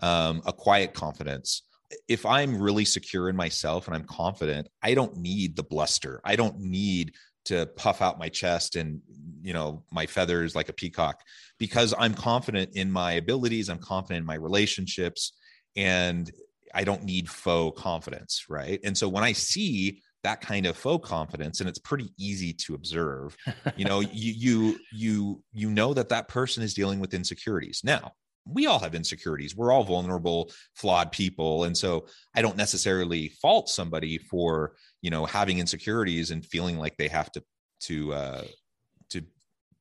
um, 0.00 0.42
a 0.44 0.52
quiet 0.52 0.92
confidence. 0.92 1.62
If 2.08 2.26
I'm 2.26 2.60
really 2.60 2.84
secure 2.84 3.28
in 3.28 3.36
myself 3.36 3.86
and 3.86 3.94
I'm 3.94 4.04
confident, 4.04 4.68
I 4.82 4.94
don't 4.94 5.16
need 5.16 5.54
the 5.54 5.62
bluster. 5.62 6.20
I 6.24 6.34
don't 6.34 6.58
need 6.58 7.14
to 7.44 7.66
puff 7.76 8.02
out 8.02 8.18
my 8.18 8.28
chest 8.28 8.74
and 8.74 9.00
you 9.44 9.52
know 9.52 9.84
my 9.92 10.06
feathers 10.06 10.56
like 10.56 10.68
a 10.68 10.72
peacock 10.72 11.20
because 11.58 11.94
i'm 11.98 12.14
confident 12.14 12.70
in 12.74 12.90
my 12.90 13.12
abilities 13.12 13.68
i'm 13.68 13.78
confident 13.78 14.22
in 14.22 14.26
my 14.26 14.34
relationships 14.34 15.34
and 15.76 16.30
i 16.74 16.82
don't 16.82 17.04
need 17.04 17.28
faux 17.28 17.80
confidence 17.80 18.46
right 18.48 18.80
and 18.84 18.96
so 18.96 19.08
when 19.08 19.22
i 19.22 19.32
see 19.32 20.00
that 20.22 20.40
kind 20.40 20.64
of 20.64 20.76
faux 20.76 21.06
confidence 21.06 21.60
and 21.60 21.68
it's 21.68 21.78
pretty 21.78 22.08
easy 22.18 22.52
to 22.52 22.74
observe 22.74 23.36
you 23.76 23.84
know 23.84 24.00
you 24.00 24.32
you 24.32 24.78
you 24.92 25.42
you 25.52 25.70
know 25.70 25.92
that 25.92 26.08
that 26.08 26.26
person 26.28 26.62
is 26.62 26.74
dealing 26.74 26.98
with 26.98 27.14
insecurities 27.14 27.82
now 27.84 28.10
we 28.46 28.66
all 28.66 28.78
have 28.78 28.94
insecurities. 28.94 29.56
We're 29.56 29.72
all 29.72 29.84
vulnerable, 29.84 30.50
flawed 30.74 31.12
people. 31.12 31.64
And 31.64 31.74
so 31.74 32.06
I 32.34 32.42
don't 32.42 32.56
necessarily 32.56 33.28
fault 33.40 33.68
somebody 33.68 34.18
for, 34.18 34.74
you 35.00 35.10
know, 35.10 35.24
having 35.24 35.58
insecurities 35.58 36.30
and 36.30 36.44
feeling 36.44 36.78
like 36.78 36.96
they 36.96 37.08
have 37.08 37.32
to, 37.32 37.42
to, 37.84 38.12
uh, 38.12 38.42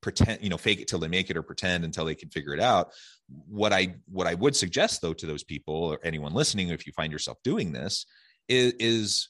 pretend, 0.03 0.43
you 0.43 0.49
know, 0.49 0.57
fake 0.57 0.81
it 0.81 0.87
till 0.87 0.99
they 0.99 1.07
make 1.07 1.31
it 1.31 1.37
or 1.37 1.41
pretend 1.41 1.83
until 1.83 2.05
they 2.05 2.13
can 2.13 2.29
figure 2.29 2.53
it 2.53 2.59
out. 2.59 2.91
What 3.47 3.73
I, 3.73 3.95
what 4.05 4.27
I 4.27 4.35
would 4.35 4.55
suggest 4.55 5.01
though 5.01 5.13
to 5.13 5.25
those 5.25 5.43
people 5.43 5.75
or 5.75 5.99
anyone 6.03 6.33
listening, 6.33 6.69
if 6.69 6.85
you 6.85 6.93
find 6.93 7.11
yourself 7.11 7.39
doing 7.43 7.71
this 7.71 8.05
is, 8.47 8.73
is 8.79 9.29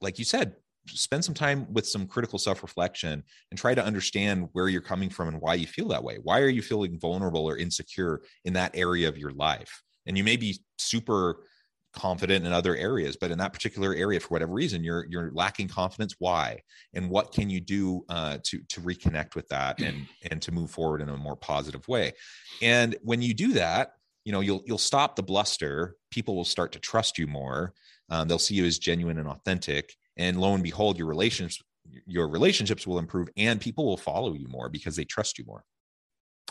like 0.00 0.18
you 0.18 0.24
said, 0.24 0.54
spend 0.88 1.24
some 1.24 1.34
time 1.34 1.72
with 1.72 1.86
some 1.86 2.06
critical 2.06 2.38
self-reflection 2.38 3.22
and 3.50 3.60
try 3.60 3.74
to 3.74 3.84
understand 3.84 4.48
where 4.52 4.68
you're 4.68 4.80
coming 4.80 5.10
from 5.10 5.28
and 5.28 5.40
why 5.40 5.54
you 5.54 5.66
feel 5.66 5.88
that 5.88 6.02
way 6.02 6.18
why 6.22 6.40
are 6.40 6.48
you 6.48 6.60
feeling 6.60 6.98
vulnerable 6.98 7.44
or 7.48 7.56
insecure 7.56 8.20
in 8.44 8.52
that 8.52 8.72
area 8.74 9.08
of 9.08 9.16
your 9.16 9.30
life 9.32 9.82
and 10.06 10.18
you 10.18 10.24
may 10.24 10.36
be 10.36 10.58
super 10.78 11.44
confident 11.92 12.46
in 12.46 12.52
other 12.52 12.74
areas 12.74 13.16
but 13.20 13.30
in 13.30 13.38
that 13.38 13.52
particular 13.52 13.94
area 13.94 14.18
for 14.18 14.28
whatever 14.28 14.52
reason 14.52 14.82
you're 14.82 15.06
you're 15.10 15.30
lacking 15.32 15.68
confidence. 15.68 16.14
Why? 16.18 16.60
And 16.94 17.10
what 17.10 17.32
can 17.32 17.50
you 17.50 17.60
do 17.60 18.04
uh, 18.08 18.38
to 18.44 18.60
to 18.68 18.80
reconnect 18.80 19.34
with 19.34 19.48
that 19.48 19.80
and 19.80 20.06
and 20.30 20.40
to 20.42 20.52
move 20.52 20.70
forward 20.70 21.00
in 21.00 21.08
a 21.08 21.16
more 21.16 21.36
positive 21.36 21.86
way? 21.88 22.12
And 22.60 22.96
when 23.02 23.22
you 23.22 23.34
do 23.34 23.52
that 23.54 23.92
you 24.24 24.32
know 24.32 24.40
you'll 24.40 24.62
you'll 24.66 24.78
stop 24.78 25.16
the 25.16 25.22
bluster. 25.22 25.96
People 26.10 26.36
will 26.36 26.44
start 26.44 26.72
to 26.72 26.78
trust 26.78 27.18
you 27.18 27.26
more. 27.26 27.72
Um, 28.08 28.28
they'll 28.28 28.38
see 28.38 28.54
you 28.54 28.64
as 28.64 28.78
genuine 28.78 29.18
and 29.18 29.28
authentic. 29.28 29.94
And 30.16 30.40
lo 30.40 30.54
and 30.54 30.62
behold 30.62 30.98
your 30.98 31.08
relationships 31.08 31.62
your 32.06 32.28
relationships 32.28 32.86
will 32.86 32.98
improve 32.98 33.28
and 33.36 33.60
people 33.60 33.84
will 33.84 33.96
follow 33.96 34.34
you 34.34 34.46
more 34.48 34.68
because 34.68 34.96
they 34.96 35.04
trust 35.04 35.38
you 35.38 35.44
more. 35.44 35.64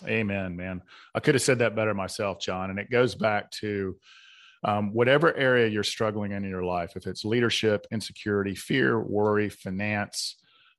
Amen 0.05 0.55
man. 0.55 0.81
I 1.15 1.19
could 1.19 1.35
have 1.35 1.41
said 1.41 1.59
that 1.59 1.75
better 1.75 1.93
myself 1.93 2.39
john 2.39 2.69
and 2.69 2.79
it 2.79 2.91
goes 2.91 3.15
back 3.15 3.49
to 3.51 3.95
um, 4.63 4.93
whatever 4.93 5.35
area 5.35 5.67
you're 5.67 5.83
struggling 5.83 6.31
in, 6.31 6.43
in 6.43 6.49
your 6.49 6.63
life 6.63 6.93
if 6.95 7.07
it's 7.07 7.25
leadership 7.25 7.85
insecurity 7.91 8.55
fear 8.55 8.99
worry 8.99 9.49
finance 9.49 10.37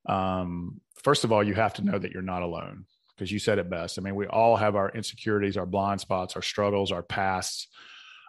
um, 0.08 0.80
first 1.02 1.24
of 1.24 1.32
all 1.32 1.42
you 1.42 1.54
have 1.54 1.74
to 1.74 1.84
know 1.84 1.98
that 1.98 2.12
you're 2.12 2.22
not 2.22 2.42
alone 2.42 2.84
because 3.14 3.30
you 3.30 3.38
said 3.38 3.58
it 3.58 3.70
best 3.70 3.98
i 3.98 4.02
mean 4.02 4.14
we 4.14 4.26
all 4.26 4.56
have 4.56 4.76
our 4.76 4.90
insecurities 4.90 5.56
our 5.56 5.66
blind 5.66 6.00
spots 6.00 6.36
our 6.36 6.42
struggles 6.42 6.92
our 6.92 7.02
pasts 7.02 7.68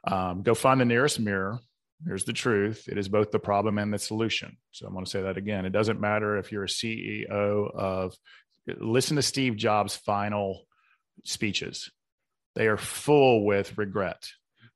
um, 0.05 0.43
go 0.43 0.53
find 0.53 0.81
the 0.81 0.85
nearest 0.85 1.19
mirror 1.19 1.59
Here's 2.05 2.25
the 2.25 2.33
truth 2.33 2.87
it 2.87 2.97
is 2.97 3.07
both 3.07 3.31
the 3.31 3.39
problem 3.39 3.77
and 3.77 3.93
the 3.93 3.99
solution. 3.99 4.57
So 4.71 4.85
I'm 4.85 4.93
going 4.93 5.05
to 5.05 5.11
say 5.11 5.21
that 5.21 5.37
again. 5.37 5.65
It 5.65 5.71
doesn't 5.71 6.01
matter 6.01 6.37
if 6.37 6.51
you're 6.51 6.65
a 6.65 6.67
CEO 6.67 7.73
of, 7.73 8.15
listen 8.77 9.15
to 9.15 9.21
Steve 9.21 9.55
Jobs' 9.55 9.95
final 9.95 10.65
speeches. 11.23 11.89
They 12.55 12.67
are 12.67 12.77
full 12.77 13.45
with 13.45 13.77
regret, 13.77 14.27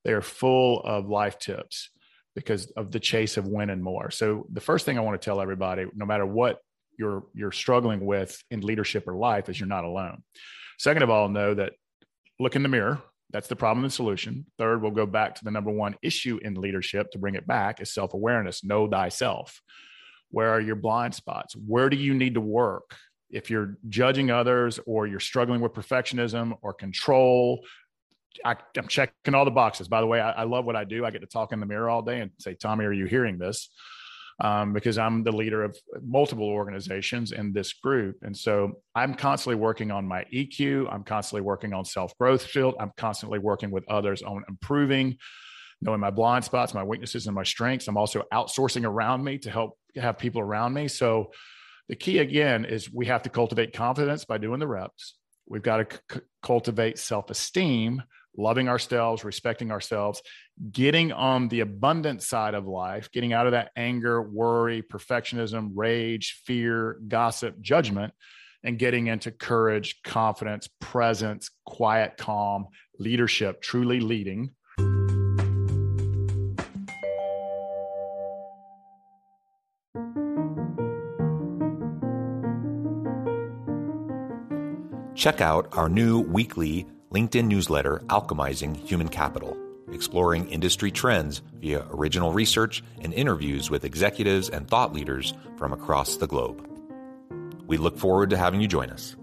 they 0.08 0.14
are 0.14 0.22
full 0.22 0.80
of 0.84 1.10
life 1.10 1.38
tips 1.38 1.90
because 2.34 2.72
of 2.72 2.92
the 2.92 3.00
chase 3.00 3.36
of 3.36 3.46
winning 3.46 3.82
more. 3.82 4.10
So 4.10 4.48
the 4.54 4.62
first 4.62 4.86
thing 4.86 4.98
I 4.98 5.02
want 5.02 5.22
to 5.22 5.26
tell 5.26 5.42
everybody, 5.42 5.86
no 5.94 6.06
matter 6.06 6.26
what 6.26 6.60
you're 6.98 7.26
you're 7.34 7.52
struggling 7.52 8.06
with 8.06 8.42
in 8.50 8.62
leadership 8.62 9.06
or 9.06 9.16
life, 9.16 9.50
is 9.50 9.60
you're 9.60 9.68
not 9.68 9.84
alone. 9.84 10.24
Second 10.80 11.04
of 11.04 11.10
all, 11.10 11.28
know 11.28 11.54
that 11.54 11.74
look 12.40 12.56
in 12.56 12.64
the 12.64 12.70
mirror, 12.70 13.02
that's 13.32 13.50
the 13.50 13.58
problem 13.58 13.84
and 13.84 13.92
solution. 13.92 14.46
Third, 14.58 14.82
we'll 14.82 14.92
go 14.92 15.06
back 15.06 15.36
to 15.36 15.44
the 15.44 15.52
number 15.52 15.72
one 15.72 15.98
issue 16.02 16.40
in 16.42 16.56
leadership 16.56 17.12
to 17.12 17.20
bring 17.20 17.36
it 17.36 17.46
back 17.46 17.82
is 17.82 17.94
self 17.94 18.14
awareness. 18.14 18.64
Know 18.64 18.88
thyself. 18.88 19.62
Where 20.32 20.52
are 20.52 20.62
your 20.62 20.78
blind 20.78 21.16
spots? 21.16 21.54
Where 21.54 21.90
do 21.90 21.98
you 21.98 22.14
need 22.14 22.36
to 22.36 22.42
work? 22.42 22.96
If 23.30 23.50
you're 23.50 23.76
judging 23.90 24.32
others 24.32 24.80
or 24.86 25.06
you're 25.06 25.20
struggling 25.20 25.60
with 25.60 25.74
perfectionism 25.74 26.54
or 26.62 26.74
control, 26.74 27.66
I, 28.46 28.56
am 28.76 28.88
checking 28.88 29.36
all 29.36 29.46
the 29.46 29.52
boxes. 29.52 29.88
By 29.88 30.02
the 30.02 30.08
way, 30.08 30.20
I, 30.20 30.32
I 30.32 30.44
love 30.44 30.66
what 30.66 30.76
I 30.76 30.84
do. 30.84 31.06
I 31.06 31.12
get 31.12 31.22
to 31.22 31.28
talk 31.28 31.52
in 31.52 31.60
the 31.60 31.66
mirror 31.66 31.90
all 31.90 32.02
day 32.02 32.22
and 32.22 32.32
say, 32.40 32.54
Tommy, 32.56 32.86
are 32.86 32.94
you 32.94 33.06
hearing 33.06 33.38
this? 33.38 33.70
um, 34.40 34.74
because 34.74 34.98
I'm 34.98 35.24
the 35.24 35.32
leader 35.32 35.64
of 35.64 35.78
multiple 36.04 36.48
organizations 36.48 37.32
in 37.32 37.54
this 37.54 37.74
group. 37.74 38.18
And 38.22 38.38
so 38.38 38.82
I'm 38.94 39.16
constantly 39.16 39.56
working 39.56 39.92
on 39.92 40.08
my 40.08 40.26
EQ. 40.34 40.94
I'm 40.94 41.04
constantly 41.04 41.42
working 41.42 41.74
on 41.74 41.86
self 41.86 42.16
growth 42.18 42.46
field. 42.46 42.76
I'm 42.80 42.92
constantly 42.98 43.40
working 43.40 43.72
with 43.72 43.90
others 43.90 44.22
on 44.22 44.44
improving, 44.48 45.18
knowing 45.82 46.00
my 46.00 46.12
blind 46.12 46.46
spots, 46.46 46.74
my 46.74 46.84
weaknesses, 46.84 47.26
and 47.26 47.36
my 47.36 47.44
strengths. 47.44 47.88
I'm 47.88 47.98
also 47.98 48.24
outsourcing 48.32 48.86
around 48.86 49.24
me 49.24 49.40
to 49.40 49.50
help 49.50 49.78
have 49.96 50.20
people 50.20 50.42
around 50.42 50.74
me. 50.74 50.88
So 50.88 51.32
the 51.90 51.96
key 51.96 52.20
again 52.20 52.66
is 52.66 52.94
we 52.94 53.08
have 53.08 53.24
to 53.24 53.30
cultivate 53.30 53.74
confidence 53.74 54.24
by 54.26 54.38
doing 54.38 54.60
the 54.60 54.68
reps. 54.68 55.16
We've 55.48 55.64
got 55.64 55.90
to 55.90 55.98
c- 56.12 56.22
cultivate 56.44 57.00
self 57.00 57.32
esteem 57.32 58.04
loving 58.38 58.70
ourselves, 58.70 59.24
respecting 59.24 59.72
ourselves, 59.72 60.22
getting 60.72 61.12
on 61.12 61.48
the 61.50 61.62
abundant 61.62 62.22
side 62.22 62.54
of 62.54 62.68
life, 62.68 63.12
getting 63.12 63.34
out 63.34 63.48
of 63.48 63.52
that 63.52 63.72
anger, 63.76 64.22
worry, 64.22 64.82
perfectionism, 64.82 65.72
rage, 65.74 66.42
fear, 66.46 67.00
gossip, 67.08 67.60
judgment, 67.60 68.14
and 68.64 68.80
getting 68.80 69.08
into 69.08 69.32
courage, 69.32 70.02
confidence, 70.04 70.70
presence, 70.80 71.50
quiet, 71.66 72.18
calm, 72.18 72.68
leadership, 73.00 73.62
truly 73.62 74.00
leading. 74.00 74.52
Check 85.16 85.42
out 85.42 85.68
our 85.72 85.90
new 85.90 86.20
weekly 86.20 86.86
LinkedIn 87.12 87.48
newsletter 87.48 88.02
Alchemizing 88.08 88.76
Human 88.76 89.08
Capital, 89.08 89.56
exploring 89.94 90.50
industry 90.50 90.92
trends 90.92 91.42
via 91.54 91.86
original 91.92 92.34
research 92.34 92.84
and 93.00 93.14
interviews 93.14 93.70
with 93.70 93.86
executives 93.86 94.50
and 94.50 94.68
thought 94.68 94.92
leaders 94.92 95.34
from 95.56 95.72
across 95.72 96.18
the 96.18 96.28
globe. 96.28 96.68
We 97.66 97.78
look 97.78 97.98
forward 97.98 98.30
to 98.32 98.38
having 98.38 98.60
you 98.60 98.68
join 98.68 98.90
us. 98.90 99.16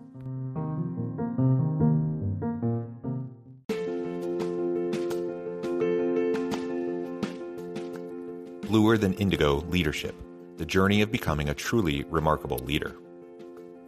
Bluer 8.67 8.97
Than 8.97 9.13
Indigo 9.15 9.57
Leadership 9.69 10.15
The 10.57 10.65
Journey 10.65 11.03
of 11.03 11.13
Becoming 11.13 11.51
a 11.51 11.55
Truly 11.55 12.05
Remarkable 12.05 12.59
Leader. 12.59 12.97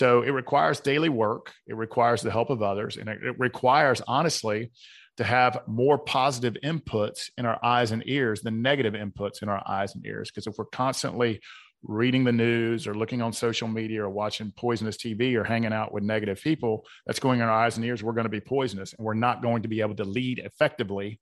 So 0.00 0.22
it 0.22 0.30
requires 0.30 0.80
daily 0.80 1.10
work, 1.10 1.52
it 1.66 1.76
requires 1.76 2.22
the 2.22 2.30
help 2.30 2.48
of 2.48 2.62
others, 2.62 2.96
and 2.96 3.06
it, 3.06 3.38
requires, 3.38 4.00
honestly, 4.08 4.70
to 5.18 5.24
have 5.24 5.60
more 5.66 5.98
positive 5.98 6.56
inputs 6.64 7.28
in 7.36 7.44
our 7.44 7.62
eyes 7.62 7.90
and 7.90 8.02
ears 8.06 8.40
than 8.40 8.62
negative 8.62 8.94
inputs 8.94 9.42
in 9.42 9.50
our 9.50 9.62
eyes 9.68 9.94
and 9.94 10.06
ears. 10.06 10.30
Because 10.30 10.46
if 10.46 10.56
we're 10.56 10.64
constantly 10.64 11.38
reading 11.82 12.24
the 12.24 12.32
news 12.32 12.86
or 12.86 12.94
looking 12.94 13.20
on 13.20 13.34
social 13.34 13.68
media 13.68 14.02
or 14.02 14.08
watching 14.08 14.54
poisonous 14.56 14.96
TV 14.96 15.34
or 15.34 15.44
hanging 15.44 15.74
out 15.74 15.92
with 15.92 16.02
negative 16.02 16.40
people 16.40 16.86
that's 17.04 17.20
going 17.20 17.40
in 17.40 17.44
our 17.44 17.52
eyes 17.52 17.76
and 17.76 17.84
ears, 17.84 18.02
we're 18.02 18.14
going 18.14 18.24
to 18.24 18.30
be 18.30 18.40
poisonous 18.40 18.94
and 18.94 19.04
we're 19.04 19.12
not 19.12 19.42
going 19.42 19.60
to 19.60 19.68
be 19.68 19.82
able 19.82 19.96
to 19.96 20.04
lead 20.04 20.38
effectively. 20.38 21.20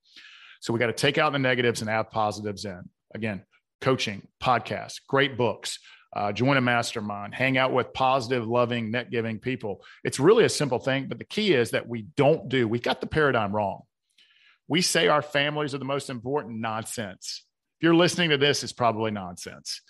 So 0.61 0.73
we 0.73 0.79
got 0.79 0.87
to 0.87 0.93
take 0.93 1.19
out 1.19 1.33
the 1.33 1.41
negatives 1.41 1.81
and 1.81 1.91
add 1.91 2.11
positives 2.11 2.65
in. 2.65 2.89
Again, 3.13 3.43
coaching, 3.81 4.29
podcasts, 4.41 5.01
great 5.09 5.37
books, 5.37 5.81
uh, 6.15 6.33
join 6.33 6.57
a 6.57 6.61
mastermind, 6.61 7.35
hang 7.35 7.59
out 7.59 7.73
with 7.73 7.93
positive, 7.93 8.47
loving, 8.47 8.91
net 8.91 9.11
giving 9.11 9.38
people. 9.38 9.83
It's 10.05 10.19
really 10.19 10.45
a 10.45 10.49
simple 10.49 10.79
thing, 10.79 11.07
but 11.07 11.19
the 11.19 11.25
key 11.25 11.53
is 11.53 11.71
that 11.73 11.88
we 11.88 12.03
don't 12.17 12.49
do, 12.49 12.67
we 12.67 12.79
got 12.79 13.00
the 13.00 13.07
paradigm 13.07 13.55
wrong. 13.55 13.83
We 14.69 14.83
say 14.83 15.09
our 15.09 15.23
families 15.23 15.75
are 15.75 15.79
the 15.79 15.85
most 15.85 16.11
important 16.11 16.61
nonsense. 16.61 17.45
If 17.79 17.85
you're 17.85 17.95
listening 17.95 18.31
to 18.31 18.38
this, 18.38 18.62
it's 18.62 18.73
probably 18.73 19.11
nonsense 19.11 19.81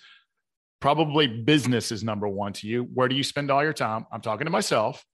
Probably 0.80 1.26
business 1.26 1.90
is 1.90 2.04
number 2.04 2.28
one 2.28 2.52
to 2.54 2.68
you. 2.68 2.84
Where 2.94 3.08
do 3.08 3.16
you 3.16 3.24
spend 3.24 3.50
all 3.50 3.64
your 3.64 3.72
time? 3.72 4.06
I'm 4.12 4.20
talking 4.20 4.44
to 4.44 4.50
myself. 4.50 5.04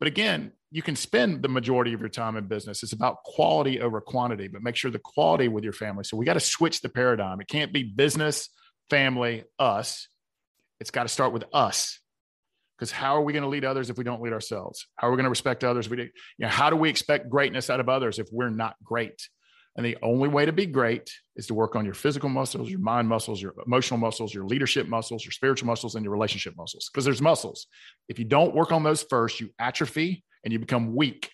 But 0.00 0.08
again, 0.08 0.52
you 0.70 0.82
can 0.82 0.96
spend 0.96 1.42
the 1.42 1.48
majority 1.48 1.92
of 1.92 2.00
your 2.00 2.08
time 2.08 2.36
in 2.36 2.46
business. 2.46 2.82
It's 2.82 2.92
about 2.92 3.22
quality 3.22 3.80
over 3.80 4.00
quantity, 4.00 4.48
but 4.48 4.62
make 4.62 4.76
sure 4.76 4.90
the 4.90 4.98
quality 4.98 5.48
with 5.48 5.62
your 5.62 5.72
family. 5.72 6.04
So 6.04 6.16
we 6.16 6.24
got 6.24 6.34
to 6.34 6.40
switch 6.40 6.80
the 6.80 6.88
paradigm. 6.88 7.40
It 7.40 7.48
can't 7.48 7.72
be 7.72 7.84
business, 7.84 8.50
family, 8.90 9.44
us. 9.58 10.08
It's 10.80 10.90
got 10.90 11.04
to 11.04 11.08
start 11.08 11.32
with 11.32 11.44
us. 11.52 12.00
Because 12.76 12.92
how 12.92 13.16
are 13.16 13.22
we 13.22 13.32
going 13.32 13.42
to 13.42 13.48
lead 13.48 13.64
others 13.64 13.90
if 13.90 13.98
we 13.98 14.04
don't 14.04 14.22
lead 14.22 14.32
ourselves? 14.32 14.86
How 14.96 15.08
are 15.08 15.10
we 15.10 15.16
going 15.16 15.24
to 15.24 15.30
respect 15.30 15.64
others? 15.64 15.88
We 15.88 15.98
you 15.98 16.10
know, 16.38 16.48
how 16.48 16.70
do 16.70 16.76
we 16.76 16.88
expect 16.88 17.28
greatness 17.28 17.70
out 17.70 17.80
of 17.80 17.88
others 17.88 18.20
if 18.20 18.28
we're 18.30 18.50
not 18.50 18.76
great? 18.84 19.20
And 19.76 19.84
the 19.84 19.96
only 20.02 20.28
way 20.28 20.44
to 20.44 20.52
be 20.52 20.66
great 20.66 21.10
is 21.36 21.46
to 21.48 21.54
work 21.54 21.76
on 21.76 21.84
your 21.84 21.94
physical 21.94 22.28
muscles, 22.28 22.68
your 22.68 22.80
mind 22.80 23.08
muscles, 23.08 23.40
your 23.40 23.54
emotional 23.64 23.98
muscles, 23.98 24.34
your 24.34 24.44
leadership 24.44 24.88
muscles, 24.88 25.24
your 25.24 25.32
spiritual 25.32 25.66
muscles, 25.66 25.94
and 25.94 26.04
your 26.04 26.12
relationship 26.12 26.54
muscles. 26.56 26.88
Because 26.92 27.04
there's 27.04 27.22
muscles. 27.22 27.66
If 28.08 28.18
you 28.18 28.24
don't 28.24 28.54
work 28.54 28.72
on 28.72 28.82
those 28.82 29.04
first, 29.04 29.40
you 29.40 29.50
atrophy 29.58 30.24
and 30.44 30.52
you 30.52 30.58
become 30.58 30.94
weak. 30.94 31.30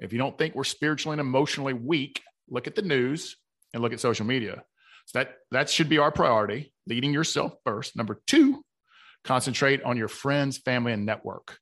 If 0.00 0.12
you 0.12 0.18
don't 0.18 0.36
think 0.36 0.54
we're 0.54 0.64
spiritually 0.64 1.14
and 1.14 1.20
emotionally 1.20 1.74
weak, 1.74 2.22
look 2.48 2.66
at 2.66 2.74
the 2.74 2.82
news 2.82 3.36
and 3.72 3.82
look 3.82 3.92
at 3.92 4.00
social 4.00 4.26
media. 4.26 4.62
So 5.06 5.18
that 5.18 5.34
that 5.50 5.68
should 5.68 5.88
be 5.88 5.98
our 5.98 6.10
priority, 6.10 6.72
leading 6.86 7.12
yourself 7.12 7.54
first. 7.64 7.96
Number 7.96 8.22
two, 8.26 8.64
concentrate 9.24 9.82
on 9.82 9.96
your 9.96 10.08
friends, 10.08 10.58
family, 10.58 10.92
and 10.92 11.04
network. 11.04 11.58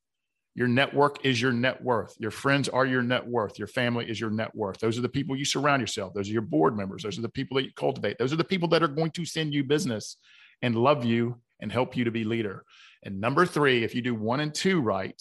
Your 0.54 0.69
network 0.69 1.25
is 1.25 1.40
your 1.40 1.52
net 1.52 1.83
worth. 1.83 2.14
Your 2.19 2.31
friends 2.31 2.69
are 2.69 2.85
your 2.85 3.02
net 3.02 3.26
worth. 3.26 3.59
Your 3.59 3.69
family 3.69 4.11
is 4.11 4.21
your 4.21 4.31
net 4.31 4.54
worth. 4.54 4.78
Those 4.81 4.99
are 4.99 5.02
the 5.02 5.09
people 5.09 5.35
you 5.35 5.47
surround 5.47 5.81
yourself. 5.81 6.12
Those 6.12 6.28
are 6.28 6.33
your 6.33 6.42
board 6.42 6.76
members. 6.76 7.02
Those 7.02 7.19
are 7.19 7.23
the 7.23 7.28
people 7.31 7.57
that 7.57 7.64
you 7.64 7.71
cultivate. 7.75 8.19
Those 8.19 8.33
are 8.33 8.37
the 8.37 8.45
people 8.45 8.69
that 8.69 8.83
are 8.83 8.88
going 8.88 9.12
to 9.12 9.25
send 9.25 9.54
you 9.54 9.64
business 9.64 10.19
and 10.61 10.76
love 10.76 11.07
you 11.07 11.40
and 11.61 11.73
help 11.73 11.97
you 11.97 12.04
to 12.04 12.11
be 12.11 12.25
leader. 12.25 12.64
And 13.02 13.19
number 13.21 13.47
three, 13.47 13.83
if 13.83 13.95
you 13.95 14.02
do 14.02 14.14
one 14.14 14.40
and 14.40 14.54
two 14.54 14.81
right, 14.81 15.21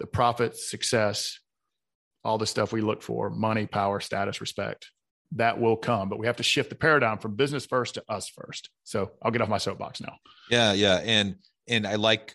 the 0.00 0.06
profit, 0.06 0.56
success, 0.56 1.38
all 2.24 2.38
the 2.38 2.46
stuff 2.46 2.72
we 2.72 2.80
look 2.80 3.02
for 3.02 3.28
money, 3.28 3.66
power, 3.66 4.00
status, 4.00 4.40
respect 4.40 4.90
that 5.36 5.60
will 5.60 5.76
come. 5.76 6.08
But 6.08 6.18
we 6.18 6.26
have 6.26 6.36
to 6.36 6.42
shift 6.42 6.70
the 6.70 6.76
paradigm 6.76 7.18
from 7.18 7.34
business 7.34 7.66
first 7.66 7.94
to 7.94 8.04
us 8.08 8.28
first. 8.28 8.70
So 8.84 9.10
I'll 9.22 9.30
get 9.30 9.42
off 9.42 9.48
my 9.48 9.58
soapbox 9.58 10.00
now. 10.00 10.14
Yeah, 10.48 10.72
yeah. 10.72 11.00
And 11.04 11.36
and 11.68 11.86
I 11.86 11.96
like 11.96 12.34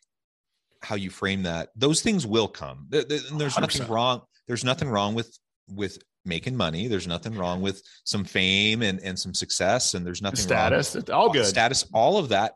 how 0.82 0.96
you 0.96 1.10
frame 1.10 1.44
that. 1.44 1.70
Those 1.76 2.02
things 2.02 2.26
will 2.26 2.48
come. 2.48 2.88
There's 2.90 3.30
100%. 3.30 3.62
nothing 3.62 3.88
wrong 3.88 4.22
there's 4.50 4.64
nothing 4.64 4.90
wrong 4.90 5.14
with 5.14 5.38
with 5.70 6.00
making 6.26 6.58
money. 6.58 6.88
There's 6.88 7.08
nothing 7.08 7.36
wrong 7.38 7.62
with 7.62 7.82
some 8.04 8.26
fame 8.26 8.82
and 8.82 9.00
and 9.02 9.18
some 9.18 9.34
success 9.34 9.94
and 9.94 10.06
there's 10.06 10.22
nothing 10.22 10.40
status 10.40 10.96
it's 10.96 11.10
all 11.10 11.30
good. 11.32 11.46
status. 11.46 11.86
All 11.94 12.18
of 12.18 12.30
that 12.30 12.56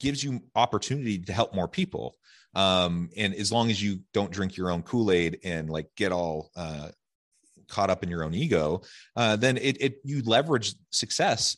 gives 0.00 0.22
you 0.22 0.42
opportunity 0.56 1.18
to 1.20 1.32
help 1.32 1.54
more 1.54 1.68
people. 1.68 2.16
Um 2.56 3.10
and 3.16 3.32
as 3.32 3.52
long 3.52 3.70
as 3.70 3.80
you 3.80 4.00
don't 4.12 4.32
drink 4.32 4.56
your 4.56 4.72
own 4.72 4.82
kool-aid 4.82 5.38
and 5.44 5.70
like 5.70 5.88
get 5.96 6.10
all 6.10 6.50
uh 6.56 6.88
caught 7.68 7.90
up 7.90 8.02
in 8.02 8.08
your 8.08 8.24
own 8.24 8.34
ego 8.34 8.82
uh 9.14 9.36
then 9.36 9.56
it, 9.56 9.80
it 9.80 10.00
you 10.02 10.22
leverage 10.22 10.74
success 10.90 11.56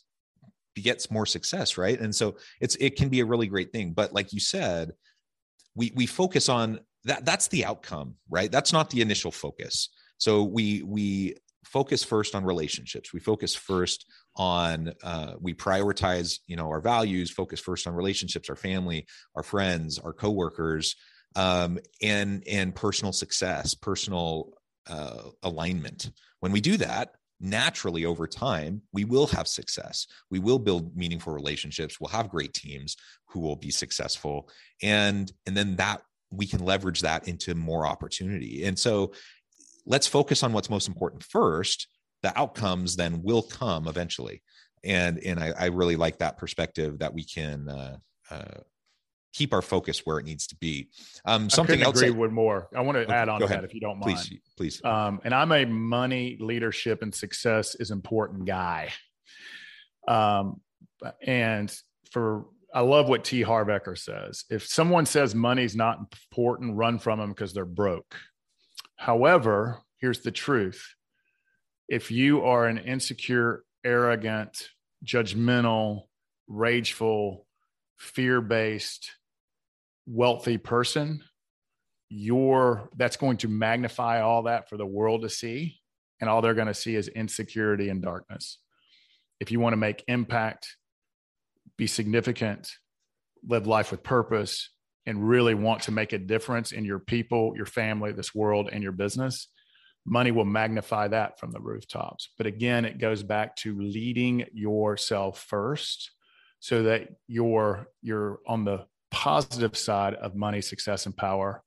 begets 0.75 1.11
more 1.11 1.25
success 1.25 1.77
right? 1.77 1.99
And 1.99 2.13
so 2.13 2.35
it's 2.59 2.75
it 2.79 2.95
can 2.95 3.09
be 3.09 3.19
a 3.21 3.25
really 3.25 3.47
great 3.47 3.71
thing 3.71 3.93
but 3.93 4.13
like 4.13 4.33
you 4.33 4.39
said 4.39 4.91
we 5.75 5.91
we 5.95 6.05
focus 6.05 6.49
on 6.49 6.79
that 7.05 7.25
that's 7.25 7.47
the 7.49 7.65
outcome 7.65 8.15
right? 8.29 8.51
That's 8.51 8.73
not 8.73 8.89
the 8.89 9.01
initial 9.01 9.31
focus. 9.31 9.89
So 10.17 10.43
we 10.43 10.83
we 10.83 11.35
focus 11.65 12.03
first 12.03 12.35
on 12.35 12.43
relationships. 12.43 13.13
We 13.13 13.19
focus 13.19 13.55
first 13.55 14.05
on 14.35 14.93
uh, 15.03 15.33
we 15.39 15.53
prioritize 15.53 16.39
you 16.47 16.55
know 16.55 16.67
our 16.67 16.81
values 16.81 17.31
focus 17.31 17.59
first 17.59 17.87
on 17.87 17.93
relationships 17.93 18.49
our 18.49 18.55
family 18.55 19.05
our 19.35 19.43
friends 19.43 19.99
our 19.99 20.13
coworkers 20.13 20.95
um, 21.35 21.79
and 22.01 22.43
and 22.47 22.75
personal 22.75 23.13
success 23.13 23.73
personal 23.73 24.53
uh, 24.87 25.29
alignment. 25.43 26.11
When 26.39 26.51
we 26.51 26.61
do 26.61 26.77
that 26.77 27.11
naturally 27.43 28.05
over 28.05 28.25
time 28.25 28.81
we 28.93 29.03
will 29.03 29.27
have 29.27 29.47
success. 29.47 30.07
We 30.31 30.39
will 30.39 30.57
build 30.57 30.95
meaningful 30.95 31.33
relationships. 31.33 31.99
We'll 31.99 32.09
have 32.09 32.29
great 32.29 32.53
teams 32.53 32.95
who 33.27 33.41
will 33.41 33.57
be 33.57 33.69
successful. 33.69 34.49
And 34.81 35.31
and 35.45 35.55
then 35.55 35.75
that 35.75 36.01
we 36.31 36.47
can 36.47 36.63
leverage 36.63 37.01
that 37.01 37.27
into 37.27 37.53
more 37.53 37.85
opportunity. 37.85 38.63
And 38.63 38.79
so 38.79 39.13
let's 39.85 40.07
focus 40.07 40.41
on 40.41 40.53
what's 40.53 40.69
most 40.69 40.87
important 40.87 41.23
first. 41.23 41.87
The 42.23 42.37
outcomes 42.39 42.95
then 42.95 43.21
will 43.21 43.43
come 43.43 43.87
eventually. 43.87 44.41
And 44.83 45.19
and 45.19 45.39
i, 45.39 45.53
I 45.59 45.65
really 45.67 45.97
like 45.97 46.19
that 46.19 46.37
perspective 46.37 46.99
that 46.99 47.13
we 47.13 47.25
can 47.25 47.67
uh, 47.69 47.97
uh, 48.31 48.61
keep 49.33 49.51
our 49.53 49.61
focus 49.61 50.05
where 50.05 50.19
it 50.19 50.25
needs 50.25 50.47
to 50.47 50.55
be. 50.55 50.89
Um, 51.25 51.49
something 51.49 51.81
I 51.81 51.85
else. 51.85 51.97
Agree 51.97 52.15
I, 52.15 52.17
with 52.17 52.31
more. 52.31 52.69
I 52.73 52.81
want 52.81 52.95
to 52.97 53.03
okay, 53.03 53.13
add 53.13 53.29
on 53.29 53.39
to 53.39 53.45
ahead. 53.45 53.59
that 53.59 53.63
if 53.65 53.73
you 53.73 53.81
don't 53.81 53.99
mind. 53.99 54.15
Please, 54.15 54.39
please. 54.55 54.85
Um, 54.85 55.19
and 55.25 55.33
I'm 55.33 55.51
a 55.51 55.65
money, 55.65 56.37
leadership, 56.39 57.01
and 57.01 57.13
success 57.13 57.75
is 57.75 57.91
important 57.91 58.45
guy. 58.45 58.91
Um, 60.07 60.61
and 61.21 61.75
for 62.11 62.45
I 62.73 62.81
love 62.81 63.09
what 63.09 63.23
T. 63.23 63.41
Harv 63.41 63.67
Eker 63.67 63.97
says. 63.97 64.45
If 64.49 64.65
someone 64.65 65.05
says 65.05 65.35
money's 65.35 65.75
not 65.75 65.99
important, 65.99 66.75
run 66.75 66.99
from 66.99 67.19
them 67.19 67.29
because 67.29 67.53
they're 67.53 67.65
broke. 67.65 68.15
However, 68.95 69.79
here's 69.97 70.21
the 70.21 70.31
truth: 70.31 70.93
if 71.87 72.11
you 72.11 72.43
are 72.43 72.67
an 72.67 72.77
insecure, 72.77 73.63
arrogant, 73.83 74.69
judgmental, 75.05 76.03
rageful, 76.47 77.45
fear-based 77.97 79.11
wealthy 80.05 80.57
person, 80.57 81.23
you're 82.09 82.89
that's 82.95 83.17
going 83.17 83.37
to 83.37 83.47
magnify 83.47 84.21
all 84.21 84.43
that 84.43 84.69
for 84.69 84.77
the 84.77 84.85
world 84.85 85.23
to 85.23 85.29
see. 85.29 85.79
And 86.21 86.29
all 86.29 86.41
they're 86.41 86.53
going 86.53 86.67
to 86.67 86.73
see 86.73 86.95
is 86.95 87.07
insecurity 87.07 87.89
and 87.89 88.01
darkness. 88.01 88.59
If 89.39 89.51
you 89.51 89.59
want 89.59 89.73
to 89.73 89.77
make 89.77 90.03
impact, 90.07 90.67
be 91.77 91.87
significant, 91.87 92.69
live 93.45 93.67
life 93.67 93.91
with 93.91 94.03
purpose, 94.03 94.69
and 95.05 95.27
really 95.27 95.53
want 95.53 95.83
to 95.83 95.91
make 95.91 96.13
a 96.13 96.17
difference 96.17 96.71
in 96.71 96.85
your 96.85 96.99
people, 96.99 97.53
your 97.55 97.65
family, 97.65 98.13
this 98.13 98.33
world, 98.33 98.69
and 98.71 98.81
your 98.81 98.93
business, 98.93 99.49
money 100.05 100.31
will 100.31 100.45
magnify 100.45 101.07
that 101.09 101.39
from 101.39 101.51
the 101.51 101.59
rooftops. 101.59 102.29
But 102.37 102.47
again, 102.47 102.85
it 102.85 102.99
goes 102.99 103.23
back 103.23 103.55
to 103.57 103.77
leading 103.77 104.45
yourself 104.53 105.39
first 105.39 106.11
so 106.59 106.83
that 106.83 107.09
you're 107.27 107.87
you're 108.01 108.39
on 108.47 108.63
the 108.63 108.85
positive 109.13 109.77
side 109.77 110.15
of 110.15 110.35
money, 110.35 110.59
success, 110.59 111.05
and 111.05 111.15
power 111.15 111.63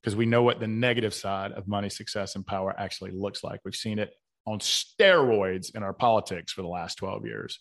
because 0.00 0.14
we 0.14 0.24
know 0.24 0.44
what 0.44 0.60
the 0.60 0.68
negative 0.68 1.12
side 1.12 1.50
of 1.52 1.66
money, 1.66 1.90
success, 1.90 2.36
and 2.36 2.46
power 2.46 2.72
actually 2.78 3.10
looks 3.10 3.42
like. 3.42 3.60
We've 3.64 3.74
seen 3.74 3.98
it 3.98 4.12
on 4.46 4.60
steroids 4.60 5.74
in 5.74 5.82
our 5.82 5.92
politics 5.92 6.52
for 6.52 6.62
the 6.62 6.68
last 6.68 6.94
12 6.98 7.26
years. 7.26 7.58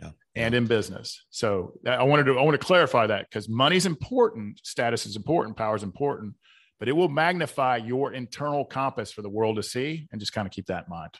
Yeah. 0.00 0.10
And 0.36 0.54
in 0.54 0.66
business. 0.66 1.24
So 1.30 1.72
I 1.84 2.04
wanted 2.04 2.26
to 2.26 2.38
I 2.38 2.42
want 2.42 2.54
to 2.54 2.64
clarify 2.64 3.08
that 3.08 3.28
because 3.28 3.48
money's 3.48 3.84
important, 3.84 4.60
status 4.62 5.06
is 5.06 5.16
important, 5.16 5.56
power 5.56 5.74
is 5.74 5.82
important, 5.82 6.34
but 6.78 6.88
it 6.88 6.92
will 6.92 7.08
magnify 7.08 7.78
your 7.78 8.12
internal 8.12 8.64
compass 8.64 9.10
for 9.10 9.22
the 9.22 9.28
world 9.28 9.56
to 9.56 9.64
see 9.64 10.06
and 10.12 10.20
just 10.20 10.32
kind 10.32 10.46
of 10.46 10.52
keep 10.52 10.66
that 10.66 10.84
in 10.84 10.90
mind. 10.90 11.10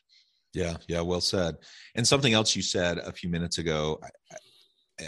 Yeah, 0.54 0.76
yeah, 0.86 1.00
well 1.00 1.20
said. 1.20 1.56
And 1.96 2.06
something 2.06 2.32
else 2.32 2.54
you 2.54 2.62
said 2.62 2.98
a 2.98 3.10
few 3.10 3.28
minutes 3.28 3.58
ago, 3.58 3.98
I, 4.00 4.36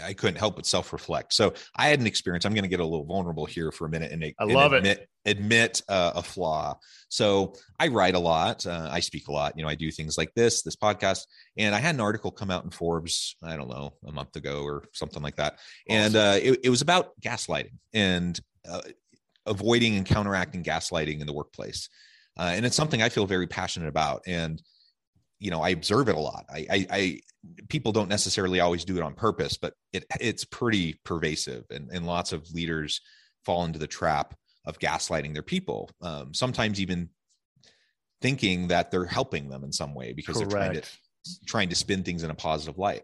I 0.03 0.13
couldn't 0.13 0.37
help 0.37 0.55
but 0.55 0.65
self 0.65 0.93
reflect. 0.93 1.33
So 1.33 1.53
I 1.75 1.87
had 1.87 1.99
an 1.99 2.07
experience. 2.07 2.45
I'm 2.45 2.53
going 2.53 2.63
to 2.63 2.69
get 2.69 2.79
a 2.79 2.85
little 2.85 3.05
vulnerable 3.05 3.45
here 3.45 3.71
for 3.71 3.85
a 3.85 3.89
minute 3.89 4.11
and, 4.11 4.23
I 4.39 4.43
love 4.43 4.73
admit, 4.73 4.99
it. 4.99 5.09
Admit 5.25 5.81
uh, 5.89 6.13
a 6.15 6.23
flaw. 6.23 6.77
So 7.09 7.53
I 7.79 7.87
write 7.87 8.15
a 8.15 8.19
lot. 8.19 8.65
Uh, 8.65 8.89
I 8.91 8.99
speak 8.99 9.27
a 9.27 9.31
lot. 9.31 9.57
You 9.57 9.63
know, 9.63 9.69
I 9.69 9.75
do 9.75 9.91
things 9.91 10.17
like 10.17 10.33
this, 10.33 10.61
this 10.63 10.75
podcast, 10.75 11.25
and 11.57 11.75
I 11.75 11.79
had 11.79 11.95
an 11.95 12.01
article 12.01 12.31
come 12.31 12.49
out 12.49 12.63
in 12.63 12.71
Forbes. 12.71 13.35
I 13.43 13.55
don't 13.55 13.69
know, 13.69 13.93
a 14.05 14.11
month 14.11 14.35
ago 14.35 14.63
or 14.63 14.85
something 14.93 15.21
like 15.21 15.35
that, 15.35 15.59
and 15.87 16.15
uh, 16.15 16.39
it, 16.41 16.59
it, 16.63 16.69
was 16.69 16.81
about 16.81 17.11
gaslighting 17.21 17.73
and. 17.93 18.39
Uh, 18.67 18.81
avoiding 19.47 19.95
and 19.95 20.05
counteracting 20.05 20.63
gaslighting 20.63 21.19
in 21.19 21.25
the 21.25 21.33
workplace. 21.33 21.89
Uh, 22.37 22.51
and 22.53 22.63
it's 22.63 22.75
something 22.75 23.01
I 23.01 23.09
feel 23.09 23.25
very 23.25 23.47
passionate 23.47 23.89
about. 23.89 24.21
And, 24.27 24.61
you 25.41 25.51
know, 25.51 25.61
I 25.61 25.69
observe 25.69 26.07
it 26.07 26.15
a 26.15 26.19
lot. 26.19 26.45
I, 26.49 26.67
I, 26.69 26.87
I, 26.89 27.19
people 27.67 27.91
don't 27.91 28.09
necessarily 28.09 28.59
always 28.59 28.85
do 28.85 28.95
it 28.97 29.03
on 29.03 29.15
purpose, 29.15 29.57
but 29.57 29.73
it, 29.91 30.05
it's 30.19 30.45
pretty 30.45 30.99
pervasive 31.03 31.65
and, 31.71 31.89
and 31.91 32.05
lots 32.05 32.31
of 32.31 32.49
leaders 32.51 33.01
fall 33.43 33.65
into 33.65 33.79
the 33.79 33.87
trap 33.87 34.35
of 34.65 34.79
gaslighting 34.79 35.33
their 35.33 35.41
people. 35.41 35.89
Um, 36.01 36.33
sometimes 36.33 36.79
even 36.79 37.09
thinking 38.21 38.67
that 38.67 38.91
they're 38.91 39.05
helping 39.05 39.49
them 39.49 39.63
in 39.63 39.73
some 39.73 39.95
way 39.95 40.13
because 40.13 40.37
Correct. 40.37 40.51
they're 40.51 40.59
trying 40.59 40.81
to, 40.81 40.89
trying 41.47 41.69
to 41.69 41.75
spin 41.75 42.03
things 42.03 42.23
in 42.23 42.29
a 42.29 42.35
positive 42.35 42.77
light. 42.77 43.01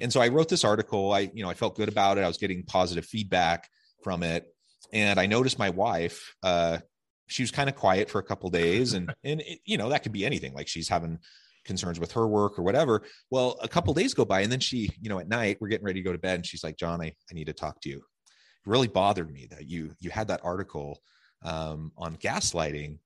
And 0.00 0.12
so 0.12 0.20
I 0.20 0.28
wrote 0.28 0.48
this 0.48 0.64
article. 0.64 1.12
I, 1.12 1.30
you 1.32 1.44
know, 1.44 1.50
I 1.50 1.54
felt 1.54 1.76
good 1.76 1.88
about 1.88 2.18
it. 2.18 2.22
I 2.24 2.28
was 2.28 2.36
getting 2.36 2.64
positive 2.64 3.06
feedback 3.06 3.70
from 4.02 4.24
it 4.24 4.52
and 4.92 5.18
I 5.18 5.26
noticed 5.26 5.58
my 5.58 5.70
wife. 5.70 6.34
Uh, 6.42 6.78
she 7.26 7.42
was 7.42 7.50
kind 7.50 7.68
of 7.68 7.76
quiet 7.76 8.10
for 8.10 8.18
a 8.18 8.22
couple 8.22 8.50
days, 8.50 8.94
and 8.94 9.12
and 9.24 9.40
it, 9.40 9.60
you 9.64 9.78
know 9.78 9.88
that 9.90 10.02
could 10.02 10.12
be 10.12 10.24
anything. 10.24 10.54
Like 10.54 10.68
she's 10.68 10.88
having 10.88 11.18
concerns 11.66 12.00
with 12.00 12.12
her 12.12 12.26
work 12.26 12.58
or 12.58 12.62
whatever. 12.62 13.02
Well, 13.30 13.58
a 13.62 13.68
couple 13.68 13.92
days 13.94 14.14
go 14.14 14.24
by, 14.24 14.40
and 14.40 14.50
then 14.50 14.60
she, 14.60 14.90
you 15.00 15.08
know, 15.08 15.18
at 15.18 15.28
night 15.28 15.58
we're 15.60 15.68
getting 15.68 15.84
ready 15.84 16.00
to 16.00 16.04
go 16.04 16.12
to 16.12 16.18
bed, 16.18 16.36
and 16.36 16.46
she's 16.46 16.64
like, 16.64 16.76
"John, 16.76 17.00
I, 17.00 17.06
I 17.06 17.34
need 17.34 17.46
to 17.46 17.52
talk 17.52 17.80
to 17.82 17.88
you." 17.88 17.96
It 17.96 18.70
really 18.70 18.88
bothered 18.88 19.30
me 19.30 19.46
that 19.50 19.68
you 19.68 19.92
you 20.00 20.10
had 20.10 20.28
that 20.28 20.40
article 20.42 21.00
um, 21.42 21.92
on 21.96 22.16
gaslighting 22.16 22.98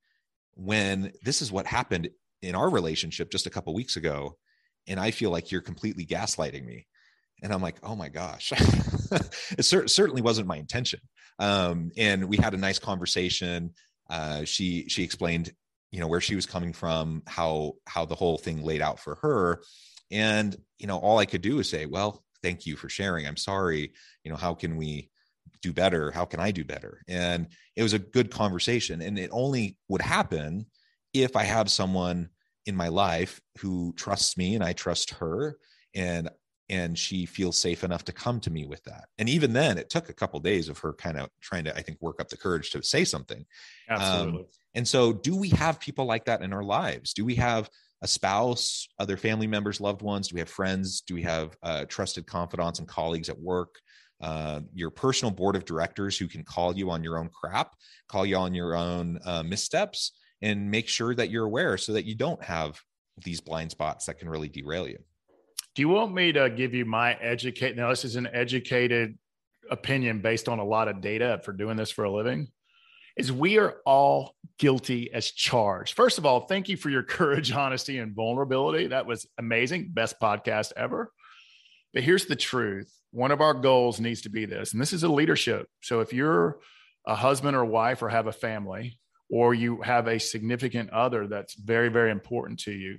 when 0.55 1.12
this 1.23 1.42
is 1.42 1.51
what 1.51 1.66
happened 1.66 2.09
in 2.42 2.55
our 2.55 2.70
relationship 2.70 3.31
just 3.31 3.46
a 3.46 3.51
couple 3.51 3.75
weeks 3.75 3.96
ago, 3.96 4.37
and 4.87 5.01
I 5.01 5.11
feel 5.11 5.31
like 5.31 5.51
you're 5.51 5.61
completely 5.61 6.07
gaslighting 6.07 6.64
me. 6.64 6.87
And 7.42 7.55
I'm 7.55 7.62
like, 7.62 7.77
oh 7.83 7.96
my 7.96 8.09
gosh, 8.09 8.53
it 9.59 9.64
cer- 9.64 9.88
certainly 9.88 10.20
wasn't 10.20 10.46
my 10.46 10.57
intention. 10.57 11.01
Um, 11.38 11.90
and 11.96 12.27
we 12.27 12.37
had 12.37 12.53
a 12.53 12.59
nice 12.59 12.79
conversation. 12.79 13.73
Uh, 14.11 14.44
she 14.44 14.88
she 14.88 15.03
explained, 15.03 15.53
you 15.90 16.00
know, 16.00 16.07
where 16.07 16.20
she 16.20 16.37
was 16.37 16.46
coming 16.46 16.72
from, 16.72 17.22
how 17.26 17.74
how 17.87 18.05
the 18.05 18.14
whole 18.14 18.38
thing 18.38 18.62
laid 18.62 18.83
out 18.83 19.00
for 19.00 19.16
her, 19.16 19.62
and 20.11 20.57
you 20.79 20.87
know, 20.87 20.98
all 20.98 21.18
I 21.18 21.26
could 21.26 21.42
do 21.42 21.59
is 21.59 21.68
say, 21.68 21.87
well, 21.87 22.22
thank 22.42 22.66
you 22.66 22.76
for 22.76 22.88
sharing. 22.88 23.26
I'm 23.26 23.37
sorry. 23.37 23.92
You 24.24 24.31
know, 24.31 24.37
how 24.37 24.55
can 24.55 24.76
we 24.76 25.11
do 25.62 25.72
better? 25.72 26.11
How 26.11 26.24
can 26.24 26.40
I 26.40 26.50
do 26.50 26.64
better? 26.64 27.03
And 27.09 27.48
it 27.76 27.83
was 27.83 27.92
a 27.92 27.98
good 27.98 28.31
conversation, 28.31 29.00
and 29.00 29.18
it 29.18 29.31
only 29.33 29.76
would 29.88 30.03
happen 30.03 30.66
if 31.12 31.37
I 31.37 31.44
have 31.44 31.70
someone 31.70 32.31
in 32.66 32.76
my 32.76 32.88
life 32.88 33.40
who 33.59 33.92
trusts 33.96 34.37
me 34.37 34.55
and 34.55 34.62
I 34.62 34.72
trust 34.72 35.11
her 35.14 35.59
and 35.94 36.29
and 36.68 36.96
she 36.96 37.26
feels 37.26 37.59
safe 37.59 37.83
enough 37.83 38.05
to 38.05 38.12
come 38.12 38.38
to 38.38 38.50
me 38.50 38.64
with 38.64 38.83
that 38.85 39.07
and 39.18 39.29
even 39.29 39.53
then 39.53 39.76
it 39.76 39.90
took 39.90 40.09
a 40.09 40.14
couple 40.14 40.38
of 40.38 40.44
days 40.44 40.68
of 40.68 40.79
her 40.79 40.92
kind 40.92 41.18
of 41.18 41.29
trying 41.40 41.64
to 41.64 41.76
i 41.76 41.83
think 41.83 41.98
work 42.00 42.20
up 42.20 42.29
the 42.29 42.37
courage 42.37 42.70
to 42.70 42.83
say 42.83 43.05
something 43.05 43.44
absolutely 43.88 44.42
um, 44.42 44.46
and 44.74 44.87
so 44.87 45.12
do 45.12 45.37
we 45.37 45.48
have 45.50 45.80
people 45.80 46.04
like 46.04 46.24
that 46.24 46.42
in 46.42 46.52
our 46.52 46.62
lives 46.62 47.12
do 47.12 47.24
we 47.24 47.35
have 47.35 47.68
a 48.02 48.09
spouse 48.09 48.88
other 48.98 49.16
family 49.16 49.46
members 49.46 49.80
loved 49.80 50.02
ones 50.02 50.28
do 50.28 50.35
we 50.35 50.40
have 50.40 50.48
friends 50.48 51.02
do 51.02 51.14
we 51.14 51.22
have 51.22 51.56
uh, 51.62 51.85
trusted 51.87 52.26
confidants 52.26 52.78
and 52.78 52.88
colleagues 52.88 53.28
at 53.28 53.38
work 53.38 53.76
uh, 54.20 54.61
your 54.74 54.90
personal 54.90 55.33
board 55.33 55.56
of 55.56 55.64
directors 55.64 56.18
who 56.18 56.28
can 56.28 56.44
call 56.44 56.76
you 56.76 56.90
on 56.90 57.02
your 57.02 57.18
own 57.18 57.28
crap 57.28 57.74
call 58.09 58.24
you 58.26 58.37
on 58.37 58.54
your 58.54 58.74
own 58.74 59.18
uh, 59.24 59.42
missteps 59.42 60.12
and 60.42 60.70
make 60.70 60.88
sure 60.88 61.14
that 61.14 61.30
you're 61.30 61.46
aware 61.46 61.76
so 61.76 61.92
that 61.92 62.04
you 62.04 62.14
don't 62.14 62.42
have 62.42 62.80
these 63.24 63.40
blind 63.40 63.70
spots 63.70 64.06
that 64.06 64.18
can 64.18 64.28
really 64.28 64.48
derail 64.48 64.88
you 64.88 64.98
do 65.74 65.83
you 65.83 65.88
want 65.88 66.12
me 66.12 66.33
to 66.33 66.50
give 66.50 66.74
you 66.74 66.85
my 66.85 67.14
educate? 67.14 67.76
Now, 67.76 67.90
this 67.90 68.04
is 68.04 68.16
an 68.16 68.28
educated 68.33 69.16
opinion 69.70 70.20
based 70.20 70.48
on 70.48 70.59
a 70.59 70.64
lot 70.64 70.88
of 70.88 71.00
data 71.00 71.40
for 71.44 71.52
doing 71.52 71.76
this 71.76 71.92
for 71.92 72.04
a 72.04 72.11
living. 72.11 72.48
Is 73.16 73.33
we 73.33 73.59
are 73.59 73.77
all 73.85 74.35
guilty 74.59 75.12
as 75.12 75.31
charged. 75.31 75.94
First 75.94 76.18
of 76.18 76.27
all, 76.27 76.40
thank 76.40 76.68
you 76.68 76.77
for 76.77 76.90
your 76.90 77.03
courage, 77.18 77.53
honesty, 77.53 77.99
and 77.99 78.14
vulnerability. 78.14 78.88
That 78.88 79.07
was 79.07 79.27
amazing. 79.38 79.90
Best 79.92 80.20
podcast 80.20 80.73
ever. 80.77 81.12
But 81.92 82.03
here's 82.03 82.27
the 82.27 82.37
truth 82.37 82.92
one 83.12 83.33
of 83.33 83.40
our 83.40 83.55
goals 83.55 84.01
needs 84.01 84.23
to 84.23 84.29
be 84.29 84.44
this, 84.44 84.73
and 84.73 84.81
this 84.81 84.92
is 84.92 85.03
a 85.03 85.09
leadership. 85.09 85.66
So 85.83 86.01
if 86.01 86.12
you're 86.12 86.61
a 87.07 87.14
husband 87.14 87.57
or 87.57 87.64
wife 87.64 88.03
or 88.03 88.09
have 88.09 88.27
a 88.29 88.33
family, 88.33 88.99
or 89.31 89.55
you 89.55 89.81
have 89.81 90.09
a 90.09 90.18
significant 90.18 90.90
other 90.90 91.27
that's 91.27 91.55
very, 91.55 91.88
very 91.88 92.11
important 92.11 92.61
to 92.61 92.73
you, 92.73 92.99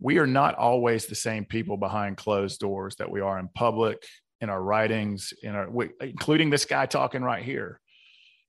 we 0.00 0.18
are 0.18 0.26
not 0.26 0.56
always 0.56 1.06
the 1.06 1.14
same 1.14 1.44
people 1.44 1.76
behind 1.76 2.16
closed 2.16 2.58
doors 2.58 2.96
that 2.96 3.10
we 3.10 3.20
are 3.20 3.38
in 3.38 3.48
public, 3.54 4.02
in 4.40 4.50
our 4.50 4.60
writings, 4.60 5.32
in 5.42 5.54
our, 5.54 5.68
including 6.00 6.50
this 6.50 6.64
guy 6.64 6.86
talking 6.86 7.22
right 7.22 7.44
here. 7.44 7.78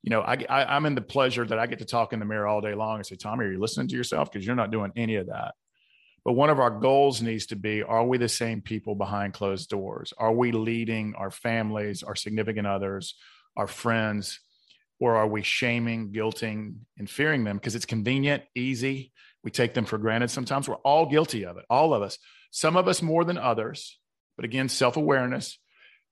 You 0.03 0.09
know, 0.09 0.21
I, 0.21 0.45
I, 0.49 0.75
am 0.75 0.85
in 0.85 0.95
the 0.95 1.01
pleasure 1.01 1.45
that 1.45 1.57
I 1.57 1.65
get 1.65 1.79
to 1.79 1.85
talk 1.85 2.11
in 2.11 2.19
the 2.19 2.25
mirror 2.25 2.45
all 2.45 2.59
day 2.59 2.75
long 2.75 2.97
and 2.97 3.05
say, 3.05 3.15
Tommy, 3.15 3.45
are 3.45 3.51
you 3.53 3.59
listening 3.59 3.87
to 3.87 3.95
yourself? 3.95 4.31
Because 4.31 4.45
you're 4.45 4.55
not 4.55 4.69
doing 4.69 4.91
any 4.97 5.15
of 5.15 5.27
that. 5.27 5.55
But 6.25 6.33
one 6.33 6.49
of 6.49 6.59
our 6.59 6.69
goals 6.69 7.21
needs 7.21 7.47
to 7.47 7.55
be 7.55 7.83
are 7.83 8.05
we 8.05 8.17
the 8.17 8.29
same 8.29 8.61
people 8.61 8.95
behind 8.95 9.33
closed 9.33 9.69
doors? 9.69 10.13
Are 10.17 10.33
we 10.33 10.51
leading 10.51 11.15
our 11.15 11.31
families, 11.31 12.03
our 12.03 12.15
significant 12.15 12.67
others, 12.67 13.15
our 13.55 13.67
friends, 13.67 14.39
or 14.99 15.15
are 15.15 15.27
we 15.27 15.41
shaming, 15.41 16.11
guilting, 16.11 16.75
and 16.97 17.09
fearing 17.09 17.43
them 17.43 17.57
because 17.57 17.75
it's 17.75 17.85
convenient, 17.85 18.43
easy, 18.55 19.11
we 19.43 19.51
take 19.51 19.73
them 19.73 19.85
for 19.85 19.97
granted 19.97 20.31
sometimes. 20.31 20.67
We're 20.67 20.75
all 20.75 21.05
guilty 21.05 21.45
of 21.45 21.57
it, 21.57 21.65
all 21.69 21.93
of 21.93 22.01
us. 22.01 22.17
Some 22.51 22.77
of 22.77 22.87
us 22.87 23.01
more 23.01 23.25
than 23.25 23.37
others. 23.37 23.99
But 24.35 24.45
again, 24.45 24.69
self 24.69 24.97
awareness, 24.97 25.59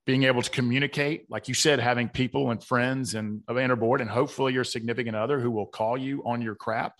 being 0.06 0.24
able 0.24 0.42
to 0.42 0.50
communicate, 0.50 1.30
like 1.30 1.48
you 1.48 1.54
said, 1.54 1.80
having 1.80 2.10
people 2.10 2.52
and 2.52 2.64
friends 2.64 3.14
and 3.14 3.44
a 3.48 3.76
board, 3.76 4.02
and 4.02 4.10
hopefully 4.10 4.54
your 4.54 4.64
significant 4.64 5.16
other 5.16 5.40
who 5.40 5.52
will 5.52 5.68
call 5.68 5.98
you 5.98 6.24
on 6.26 6.42
your 6.42 6.56
crap 6.56 7.00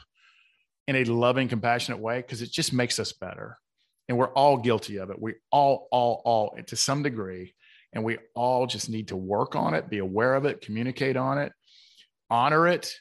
in 0.88 0.96
a 0.96 1.04
loving, 1.06 1.48
compassionate 1.48 2.00
way, 2.00 2.18
because 2.18 2.42
it 2.42 2.52
just 2.52 2.74
makes 2.74 3.00
us 3.00 3.12
better. 3.14 3.58
And 4.08 4.18
we're 4.18 4.34
all 4.34 4.58
guilty 4.58 4.98
of 4.98 5.10
it. 5.10 5.22
We 5.22 5.36
all, 5.52 5.88
all, 5.92 6.22
all, 6.26 6.58
to 6.68 6.76
some 6.76 7.02
degree. 7.02 7.54
And 7.94 8.04
we 8.04 8.20
all 8.36 8.68
just 8.68 8.90
need 8.90 9.10
to 9.10 9.18
work 9.18 9.56
on 9.56 9.74
it, 9.74 9.90
be 9.90 9.98
aware 9.98 10.36
of 10.36 10.46
it, 10.46 10.62
communicate 10.62 11.18
on 11.18 11.38
it, 11.38 11.52
honor 12.30 12.68
it, 12.68 12.94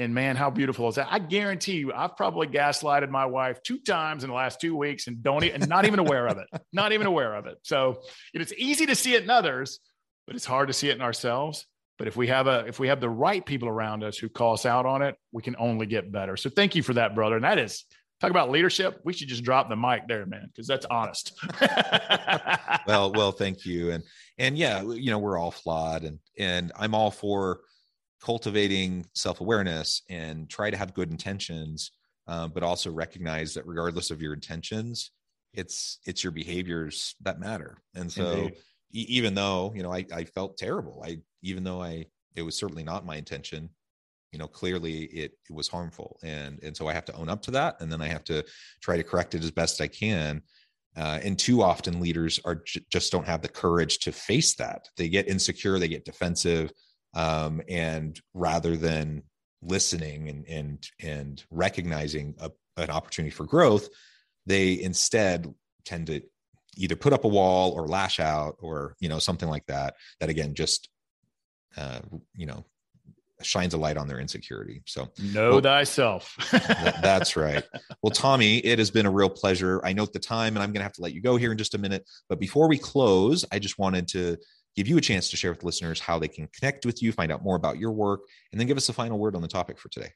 and 0.00 0.14
man, 0.14 0.34
how 0.34 0.48
beautiful 0.48 0.88
is 0.88 0.94
that? 0.94 1.08
I 1.10 1.18
guarantee 1.18 1.76
you, 1.76 1.92
I've 1.92 2.16
probably 2.16 2.46
gaslighted 2.46 3.10
my 3.10 3.26
wife 3.26 3.62
two 3.62 3.78
times 3.78 4.24
in 4.24 4.30
the 4.30 4.34
last 4.34 4.58
two 4.58 4.74
weeks 4.74 5.06
and 5.06 5.22
don't 5.22 5.44
and 5.44 5.68
not 5.68 5.84
even 5.84 5.98
aware 5.98 6.26
of 6.26 6.38
it. 6.38 6.46
Not 6.72 6.92
even 6.92 7.06
aware 7.06 7.34
of 7.34 7.46
it. 7.46 7.58
So 7.62 8.02
it's 8.32 8.52
easy 8.56 8.86
to 8.86 8.94
see 8.94 9.14
it 9.14 9.24
in 9.24 9.30
others, 9.30 9.80
but 10.26 10.36
it's 10.36 10.44
hard 10.44 10.68
to 10.68 10.72
see 10.72 10.88
it 10.88 10.94
in 10.94 11.02
ourselves. 11.02 11.66
But 11.98 12.08
if 12.08 12.16
we 12.16 12.28
have 12.28 12.46
a 12.46 12.64
if 12.66 12.78
we 12.78 12.88
have 12.88 13.00
the 13.00 13.10
right 13.10 13.44
people 13.44 13.68
around 13.68 14.02
us 14.02 14.16
who 14.16 14.28
call 14.28 14.54
us 14.54 14.64
out 14.64 14.86
on 14.86 15.02
it, 15.02 15.16
we 15.32 15.42
can 15.42 15.56
only 15.58 15.84
get 15.84 16.10
better. 16.10 16.36
So 16.36 16.48
thank 16.48 16.74
you 16.74 16.82
for 16.82 16.94
that, 16.94 17.14
brother. 17.14 17.34
And 17.34 17.44
that 17.44 17.58
is 17.58 17.84
talk 18.20 18.30
about 18.30 18.50
leadership. 18.50 19.00
We 19.04 19.12
should 19.12 19.28
just 19.28 19.44
drop 19.44 19.68
the 19.68 19.76
mic 19.76 20.08
there, 20.08 20.24
man, 20.24 20.46
because 20.46 20.66
that's 20.66 20.86
honest. 20.86 21.38
well, 22.86 23.12
well, 23.12 23.32
thank 23.32 23.66
you. 23.66 23.90
And 23.90 24.04
and 24.38 24.56
yeah, 24.56 24.82
you 24.82 25.10
know, 25.10 25.18
we're 25.18 25.38
all 25.38 25.50
flawed 25.50 26.04
and 26.04 26.18
and 26.38 26.72
I'm 26.76 26.94
all 26.94 27.10
for 27.10 27.60
cultivating 28.22 29.06
self-awareness 29.14 30.02
and 30.08 30.48
try 30.48 30.70
to 30.70 30.76
have 30.76 30.94
good 30.94 31.10
intentions 31.10 31.92
uh, 32.28 32.46
but 32.46 32.62
also 32.62 32.90
recognize 32.90 33.54
that 33.54 33.66
regardless 33.66 34.10
of 34.10 34.20
your 34.22 34.34
intentions 34.34 35.10
it's 35.54 35.98
it's 36.06 36.22
your 36.22 36.30
behaviors 36.30 37.16
that 37.22 37.40
matter. 37.40 37.78
And 37.94 38.10
so 38.10 38.50
e- 38.92 39.06
even 39.08 39.34
though 39.34 39.72
you 39.74 39.82
know 39.82 39.92
I, 39.92 40.04
I 40.12 40.24
felt 40.24 40.56
terrible 40.56 41.02
i 41.04 41.18
even 41.42 41.64
though 41.64 41.82
i 41.82 42.06
it 42.36 42.42
was 42.42 42.56
certainly 42.56 42.84
not 42.84 43.06
my 43.06 43.16
intention 43.16 43.68
you 44.32 44.38
know 44.38 44.46
clearly 44.46 45.04
it, 45.04 45.32
it 45.48 45.52
was 45.52 45.68
harmful. 45.68 46.18
And 46.22 46.60
and 46.62 46.76
so 46.76 46.86
i 46.88 46.92
have 46.92 47.04
to 47.06 47.14
own 47.14 47.28
up 47.28 47.42
to 47.42 47.50
that 47.52 47.80
and 47.80 47.90
then 47.90 48.00
i 48.00 48.06
have 48.06 48.24
to 48.24 48.44
try 48.80 48.96
to 48.96 49.02
correct 49.02 49.34
it 49.34 49.44
as 49.44 49.50
best 49.50 49.80
i 49.80 49.88
can. 49.88 50.42
Uh, 50.96 51.20
and 51.22 51.38
too 51.38 51.62
often 51.62 52.00
leaders 52.00 52.40
are 52.44 52.56
j- 52.66 52.84
just 52.90 53.12
don't 53.12 53.26
have 53.26 53.42
the 53.42 53.48
courage 53.48 54.00
to 54.00 54.10
face 54.10 54.56
that. 54.56 54.88
They 54.96 55.08
get 55.08 55.28
insecure 55.28 55.78
they 55.78 55.86
get 55.86 56.04
defensive 56.04 56.72
um, 57.14 57.62
and 57.68 58.20
rather 58.34 58.76
than 58.76 59.22
listening 59.62 60.28
and 60.28 60.46
and 60.48 60.88
and 61.02 61.44
recognizing 61.50 62.34
a, 62.40 62.50
an 62.76 62.90
opportunity 62.90 63.30
for 63.30 63.44
growth 63.44 63.88
they 64.46 64.80
instead 64.80 65.52
tend 65.84 66.06
to 66.06 66.22
either 66.76 66.96
put 66.96 67.12
up 67.12 67.24
a 67.24 67.28
wall 67.28 67.72
or 67.72 67.86
lash 67.86 68.20
out 68.20 68.56
or 68.60 68.94
you 69.00 69.08
know 69.08 69.18
something 69.18 69.48
like 69.48 69.66
that 69.66 69.94
that 70.18 70.30
again 70.30 70.54
just 70.54 70.88
uh, 71.76 72.00
you 72.34 72.46
know 72.46 72.64
shines 73.42 73.72
a 73.72 73.78
light 73.78 73.96
on 73.96 74.06
their 74.06 74.20
insecurity. 74.20 74.82
So 74.84 75.08
know 75.32 75.52
well, 75.52 75.60
thyself. 75.62 76.36
that's 77.02 77.36
right. 77.36 77.64
Well 78.02 78.10
tommy 78.10 78.58
it 78.58 78.78
has 78.78 78.90
been 78.90 79.06
a 79.06 79.10
real 79.10 79.30
pleasure. 79.30 79.80
I 79.84 79.92
note 79.92 80.12
the 80.12 80.18
time 80.18 80.56
and 80.56 80.62
i'm 80.62 80.70
going 80.70 80.80
to 80.80 80.84
have 80.84 80.92
to 80.94 81.02
let 81.02 81.12
you 81.12 81.20
go 81.20 81.36
here 81.36 81.52
in 81.52 81.58
just 81.58 81.74
a 81.74 81.78
minute 81.78 82.08
but 82.28 82.38
before 82.38 82.68
we 82.68 82.78
close 82.78 83.44
i 83.52 83.58
just 83.58 83.78
wanted 83.78 84.08
to 84.08 84.36
give 84.76 84.88
you 84.88 84.98
a 84.98 85.00
chance 85.00 85.30
to 85.30 85.36
share 85.36 85.52
with 85.52 85.64
listeners 85.64 86.00
how 86.00 86.18
they 86.18 86.28
can 86.28 86.48
connect 86.48 86.86
with 86.86 87.02
you, 87.02 87.12
find 87.12 87.32
out 87.32 87.42
more 87.42 87.56
about 87.56 87.78
your 87.78 87.92
work, 87.92 88.20
and 88.52 88.60
then 88.60 88.66
give 88.66 88.76
us 88.76 88.88
a 88.88 88.92
final 88.92 89.18
word 89.18 89.34
on 89.34 89.42
the 89.42 89.48
topic 89.48 89.78
for 89.78 89.88
today. 89.88 90.10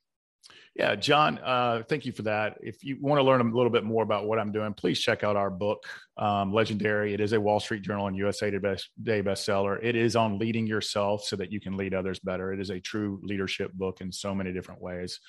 Yeah, 0.77 0.97
John, 0.97 1.39
uh, 1.39 1.85
thank 1.89 2.05
you 2.05 2.11
for 2.11 2.23
that. 2.23 2.59
If 2.61 2.83
you 2.83 2.99
want 3.01 3.21
to 3.21 3.23
learn 3.23 3.41
a 3.41 3.45
little 3.45 3.71
bit 3.71 3.85
more 3.85 4.03
about 4.03 4.27
what 4.27 4.41
I'm 4.41 4.51
doing, 4.51 4.75
please 4.75 4.99
check 4.99 5.23
out 5.23 5.37
our 5.37 5.49
book, 5.49 5.85
um, 6.17 6.53
Legendary. 6.53 7.15
It 7.15 7.21
is 7.21 7.33
a 7.33 7.41
Wall 7.41 7.61
Street 7.61 7.83
Journal 7.83 8.09
and 8.09 8.17
USA 8.17 8.51
Today 8.51 9.23
bestseller. 9.23 9.79
It 9.81 9.95
is 9.95 10.17
on 10.17 10.37
leading 10.37 10.67
yourself 10.67 11.23
so 11.25 11.37
that 11.37 11.53
you 11.53 11.61
can 11.61 11.77
lead 11.77 11.95
others 11.95 12.19
better. 12.19 12.53
It 12.53 12.59
is 12.59 12.71
a 12.71 12.81
true 12.81 13.21
leadership 13.23 13.73
book 13.73 14.01
in 14.01 14.11
so 14.11 14.35
many 14.35 14.53
different 14.53 14.83
ways. 14.83 15.21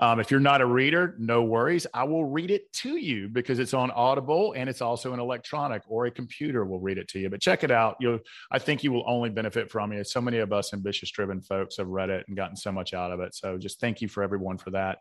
Um, 0.00 0.20
if 0.20 0.30
you're 0.30 0.38
not 0.38 0.60
a 0.60 0.66
reader, 0.66 1.16
no 1.18 1.42
worries. 1.42 1.86
I 1.92 2.04
will 2.04 2.24
read 2.24 2.52
it 2.52 2.72
to 2.74 2.96
you 2.96 3.28
because 3.28 3.58
it's 3.58 3.74
on 3.74 3.90
Audible 3.90 4.52
and 4.56 4.68
it's 4.68 4.80
also 4.80 5.12
an 5.12 5.18
electronic 5.18 5.82
or 5.88 6.06
a 6.06 6.10
computer 6.10 6.64
will 6.64 6.78
read 6.78 6.98
it 6.98 7.08
to 7.08 7.18
you. 7.18 7.28
But 7.28 7.40
check 7.40 7.64
it 7.64 7.72
out. 7.72 7.96
You'll, 7.98 8.20
I 8.50 8.60
think 8.60 8.84
you 8.84 8.92
will 8.92 9.04
only 9.08 9.28
benefit 9.28 9.70
from 9.70 9.90
it. 9.92 10.06
So 10.06 10.20
many 10.20 10.38
of 10.38 10.52
us 10.52 10.72
ambitious 10.72 11.10
driven 11.10 11.40
folks 11.40 11.78
have 11.78 11.88
read 11.88 12.10
it 12.10 12.24
and 12.28 12.36
gotten 12.36 12.56
so 12.56 12.70
much 12.70 12.94
out 12.94 13.10
of 13.10 13.18
it. 13.18 13.34
So 13.34 13.58
just 13.58 13.80
thank 13.80 14.00
you 14.00 14.06
for 14.06 14.22
everyone 14.22 14.58
for 14.58 14.70
that. 14.70 14.98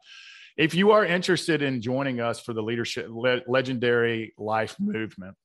If 0.58 0.74
you 0.74 0.90
are 0.90 1.06
interested 1.06 1.62
in 1.62 1.84
joining 1.84 2.20
us 2.20 2.40
for 2.40 2.54
the 2.54 2.64
leadership 2.64 3.06
le- 3.12 3.42
legendary 3.46 4.34
life 4.40 4.76
movement, 4.80 5.36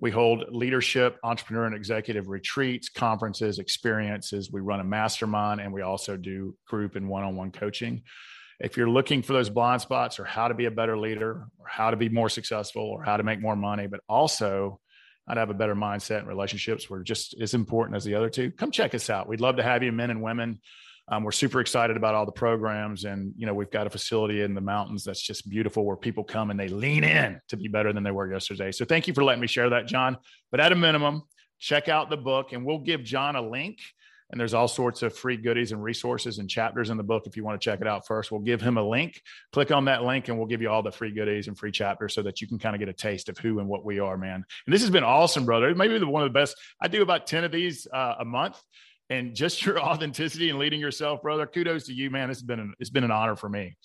we 0.00 0.10
hold 0.10 0.46
leadership, 0.48 1.18
entrepreneur, 1.22 1.66
and 1.66 1.76
executive 1.76 2.26
retreats, 2.26 2.88
conferences, 2.88 3.60
experiences. 3.60 4.50
We 4.50 4.62
run 4.62 4.80
a 4.80 4.84
mastermind, 4.84 5.60
and 5.60 5.72
we 5.72 5.82
also 5.82 6.16
do 6.16 6.56
group 6.66 6.96
and 6.96 7.08
one-on-one 7.08 7.52
coaching 7.52 8.02
if 8.60 8.76
you're 8.76 8.88
looking 8.88 9.22
for 9.22 9.32
those 9.32 9.50
blind 9.50 9.82
spots 9.82 10.18
or 10.18 10.24
how 10.24 10.48
to 10.48 10.54
be 10.54 10.64
a 10.64 10.70
better 10.70 10.96
leader 10.96 11.48
or 11.58 11.66
how 11.68 11.90
to 11.90 11.96
be 11.96 12.08
more 12.08 12.28
successful 12.28 12.82
or 12.82 13.02
how 13.02 13.16
to 13.16 13.22
make 13.22 13.40
more 13.40 13.56
money, 13.56 13.86
but 13.86 14.00
also 14.08 14.80
how 15.28 15.34
to 15.34 15.40
have 15.40 15.50
a 15.50 15.54
better 15.54 15.74
mindset 15.74 16.20
and 16.20 16.28
relationships 16.28 16.88
were 16.88 17.02
just 17.02 17.34
as 17.40 17.54
important 17.54 17.96
as 17.96 18.04
the 18.04 18.14
other 18.14 18.30
two, 18.30 18.50
come 18.52 18.70
check 18.70 18.94
us 18.94 19.10
out. 19.10 19.28
We'd 19.28 19.40
love 19.40 19.56
to 19.56 19.62
have 19.62 19.82
you, 19.82 19.92
men 19.92 20.10
and 20.10 20.22
women. 20.22 20.60
Um, 21.08 21.22
we're 21.22 21.32
super 21.32 21.60
excited 21.60 21.96
about 21.96 22.16
all 22.16 22.26
the 22.26 22.32
programs, 22.32 23.04
and 23.04 23.32
you 23.36 23.46
know 23.46 23.54
we've 23.54 23.70
got 23.70 23.86
a 23.86 23.90
facility 23.90 24.42
in 24.42 24.54
the 24.54 24.60
mountains 24.60 25.04
that's 25.04 25.22
just 25.22 25.48
beautiful, 25.48 25.84
where 25.84 25.96
people 25.96 26.24
come 26.24 26.50
and 26.50 26.58
they 26.58 26.66
lean 26.66 27.04
in 27.04 27.40
to 27.48 27.56
be 27.56 27.68
better 27.68 27.92
than 27.92 28.02
they 28.02 28.10
were 28.10 28.32
yesterday. 28.32 28.72
So 28.72 28.84
thank 28.84 29.06
you 29.06 29.14
for 29.14 29.22
letting 29.22 29.40
me 29.40 29.46
share 29.46 29.70
that, 29.70 29.86
John. 29.86 30.16
But 30.50 30.58
at 30.58 30.72
a 30.72 30.74
minimum, 30.74 31.22
check 31.60 31.88
out 31.88 32.10
the 32.10 32.16
book, 32.16 32.52
and 32.52 32.66
we'll 32.66 32.80
give 32.80 33.04
John 33.04 33.36
a 33.36 33.42
link 33.42 33.78
and 34.30 34.40
there's 34.40 34.54
all 34.54 34.68
sorts 34.68 35.02
of 35.02 35.16
free 35.16 35.36
goodies 35.36 35.72
and 35.72 35.82
resources 35.82 36.38
and 36.38 36.50
chapters 36.50 36.90
in 36.90 36.96
the 36.96 37.02
book 37.02 37.26
if 37.26 37.36
you 37.36 37.44
want 37.44 37.60
to 37.60 37.64
check 37.64 37.80
it 37.80 37.86
out 37.86 38.06
first. 38.06 38.32
We'll 38.32 38.40
give 38.40 38.60
him 38.60 38.76
a 38.76 38.82
link. 38.82 39.20
Click 39.52 39.70
on 39.70 39.84
that 39.84 40.02
link 40.02 40.28
and 40.28 40.36
we'll 40.36 40.48
give 40.48 40.60
you 40.60 40.70
all 40.70 40.82
the 40.82 40.90
free 40.90 41.12
goodies 41.12 41.48
and 41.48 41.56
free 41.56 41.70
chapters 41.70 42.14
so 42.14 42.22
that 42.22 42.40
you 42.40 42.48
can 42.48 42.58
kind 42.58 42.74
of 42.74 42.80
get 42.80 42.88
a 42.88 42.92
taste 42.92 43.28
of 43.28 43.38
who 43.38 43.60
and 43.60 43.68
what 43.68 43.84
we 43.84 43.98
are 43.98 44.16
man. 44.16 44.44
And 44.66 44.74
this 44.74 44.82
has 44.82 44.90
been 44.90 45.04
awesome 45.04 45.46
brother. 45.46 45.74
Maybe 45.74 45.98
the 45.98 46.06
one 46.06 46.22
of 46.22 46.28
the 46.28 46.38
best 46.38 46.56
i 46.80 46.88
do 46.88 47.02
about 47.02 47.26
10 47.26 47.44
of 47.44 47.52
these 47.52 47.86
uh, 47.92 48.14
a 48.20 48.24
month. 48.24 48.60
And 49.08 49.36
just 49.36 49.62
your 49.66 49.80
authenticity 49.80 50.50
and 50.50 50.58
leading 50.58 50.80
yourself 50.80 51.22
brother 51.22 51.46
kudos 51.46 51.86
to 51.86 51.92
you 51.92 52.10
man. 52.10 52.30
It's 52.30 52.42
been 52.42 52.60
an, 52.60 52.74
it's 52.80 52.90
been 52.90 53.04
an 53.04 53.12
honor 53.12 53.36
for 53.36 53.48
me 53.48 53.76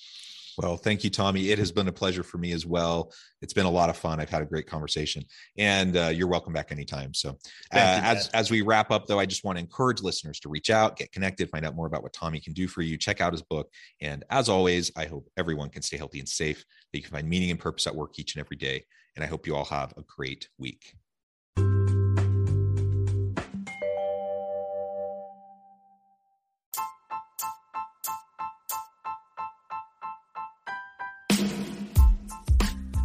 well, 0.62 0.78
thank 0.78 1.04
you, 1.04 1.10
Tommy. 1.10 1.50
It 1.50 1.58
has 1.58 1.72
been 1.72 1.88
a 1.88 1.92
pleasure 1.92 2.22
for 2.22 2.38
me 2.38 2.52
as 2.52 2.66
well. 2.66 3.12
It's 3.42 3.54
been 3.54 3.66
a 3.66 3.72
lot 3.72 3.90
of 3.90 3.98
fun. 3.98 4.20
I've 4.20 4.30
had 4.30 4.44
a 4.44 4.46
great 4.46 4.68
conversation, 4.68 5.26
and 5.58 5.98
uh, 5.98 6.08
you're 6.14 6.28
welcome 6.28 6.54
back 6.54 6.72
anytime. 6.72 7.14
So, 7.14 7.30
uh, 7.74 8.00
as 8.04 8.28
as 8.30 8.52
we 8.52 8.62
wrap 8.62 8.92
up, 8.92 9.08
though, 9.08 9.20
I 9.20 9.26
just 9.26 9.44
want 9.44 9.58
to 9.58 9.64
encourage 9.64 10.02
listeners 10.02 10.40
to 10.42 10.50
reach 10.50 10.70
out, 10.70 10.98
get 10.98 11.12
connected, 11.12 11.50
find 11.50 11.66
out 11.66 11.76
more 11.76 11.88
about 11.88 12.04
what 12.04 12.14
Tommy 12.14 12.40
can 12.40 12.54
do 12.54 12.68
for 12.68 12.84
you. 12.84 12.98
Check 12.98 13.22
out 13.22 13.34
his 13.34 13.42
book, 13.42 13.72
and 14.02 14.24
as 14.30 14.50
always, 14.50 14.92
I 14.96 15.06
hope 15.06 15.28
everyone 15.36 15.70
can 15.70 15.82
stay 15.82 15.98
healthy 15.98 16.20
and 16.20 16.30
safe. 16.30 16.64
That 16.92 17.00
you 17.00 17.04
can 17.04 17.12
find 17.12 17.28
meaning 17.28 17.50
and 17.50 17.60
purpose 17.60 17.88
at 17.88 17.96
work 17.96 18.20
each 18.20 18.36
and 18.36 18.46
every 18.46 18.58
day. 18.58 18.86
And 19.16 19.26
I 19.26 19.28
hope 19.28 19.48
you 19.48 19.56
all 19.56 19.66
have 19.66 19.94
a 19.98 20.04
great 20.04 20.48
week. 20.58 20.94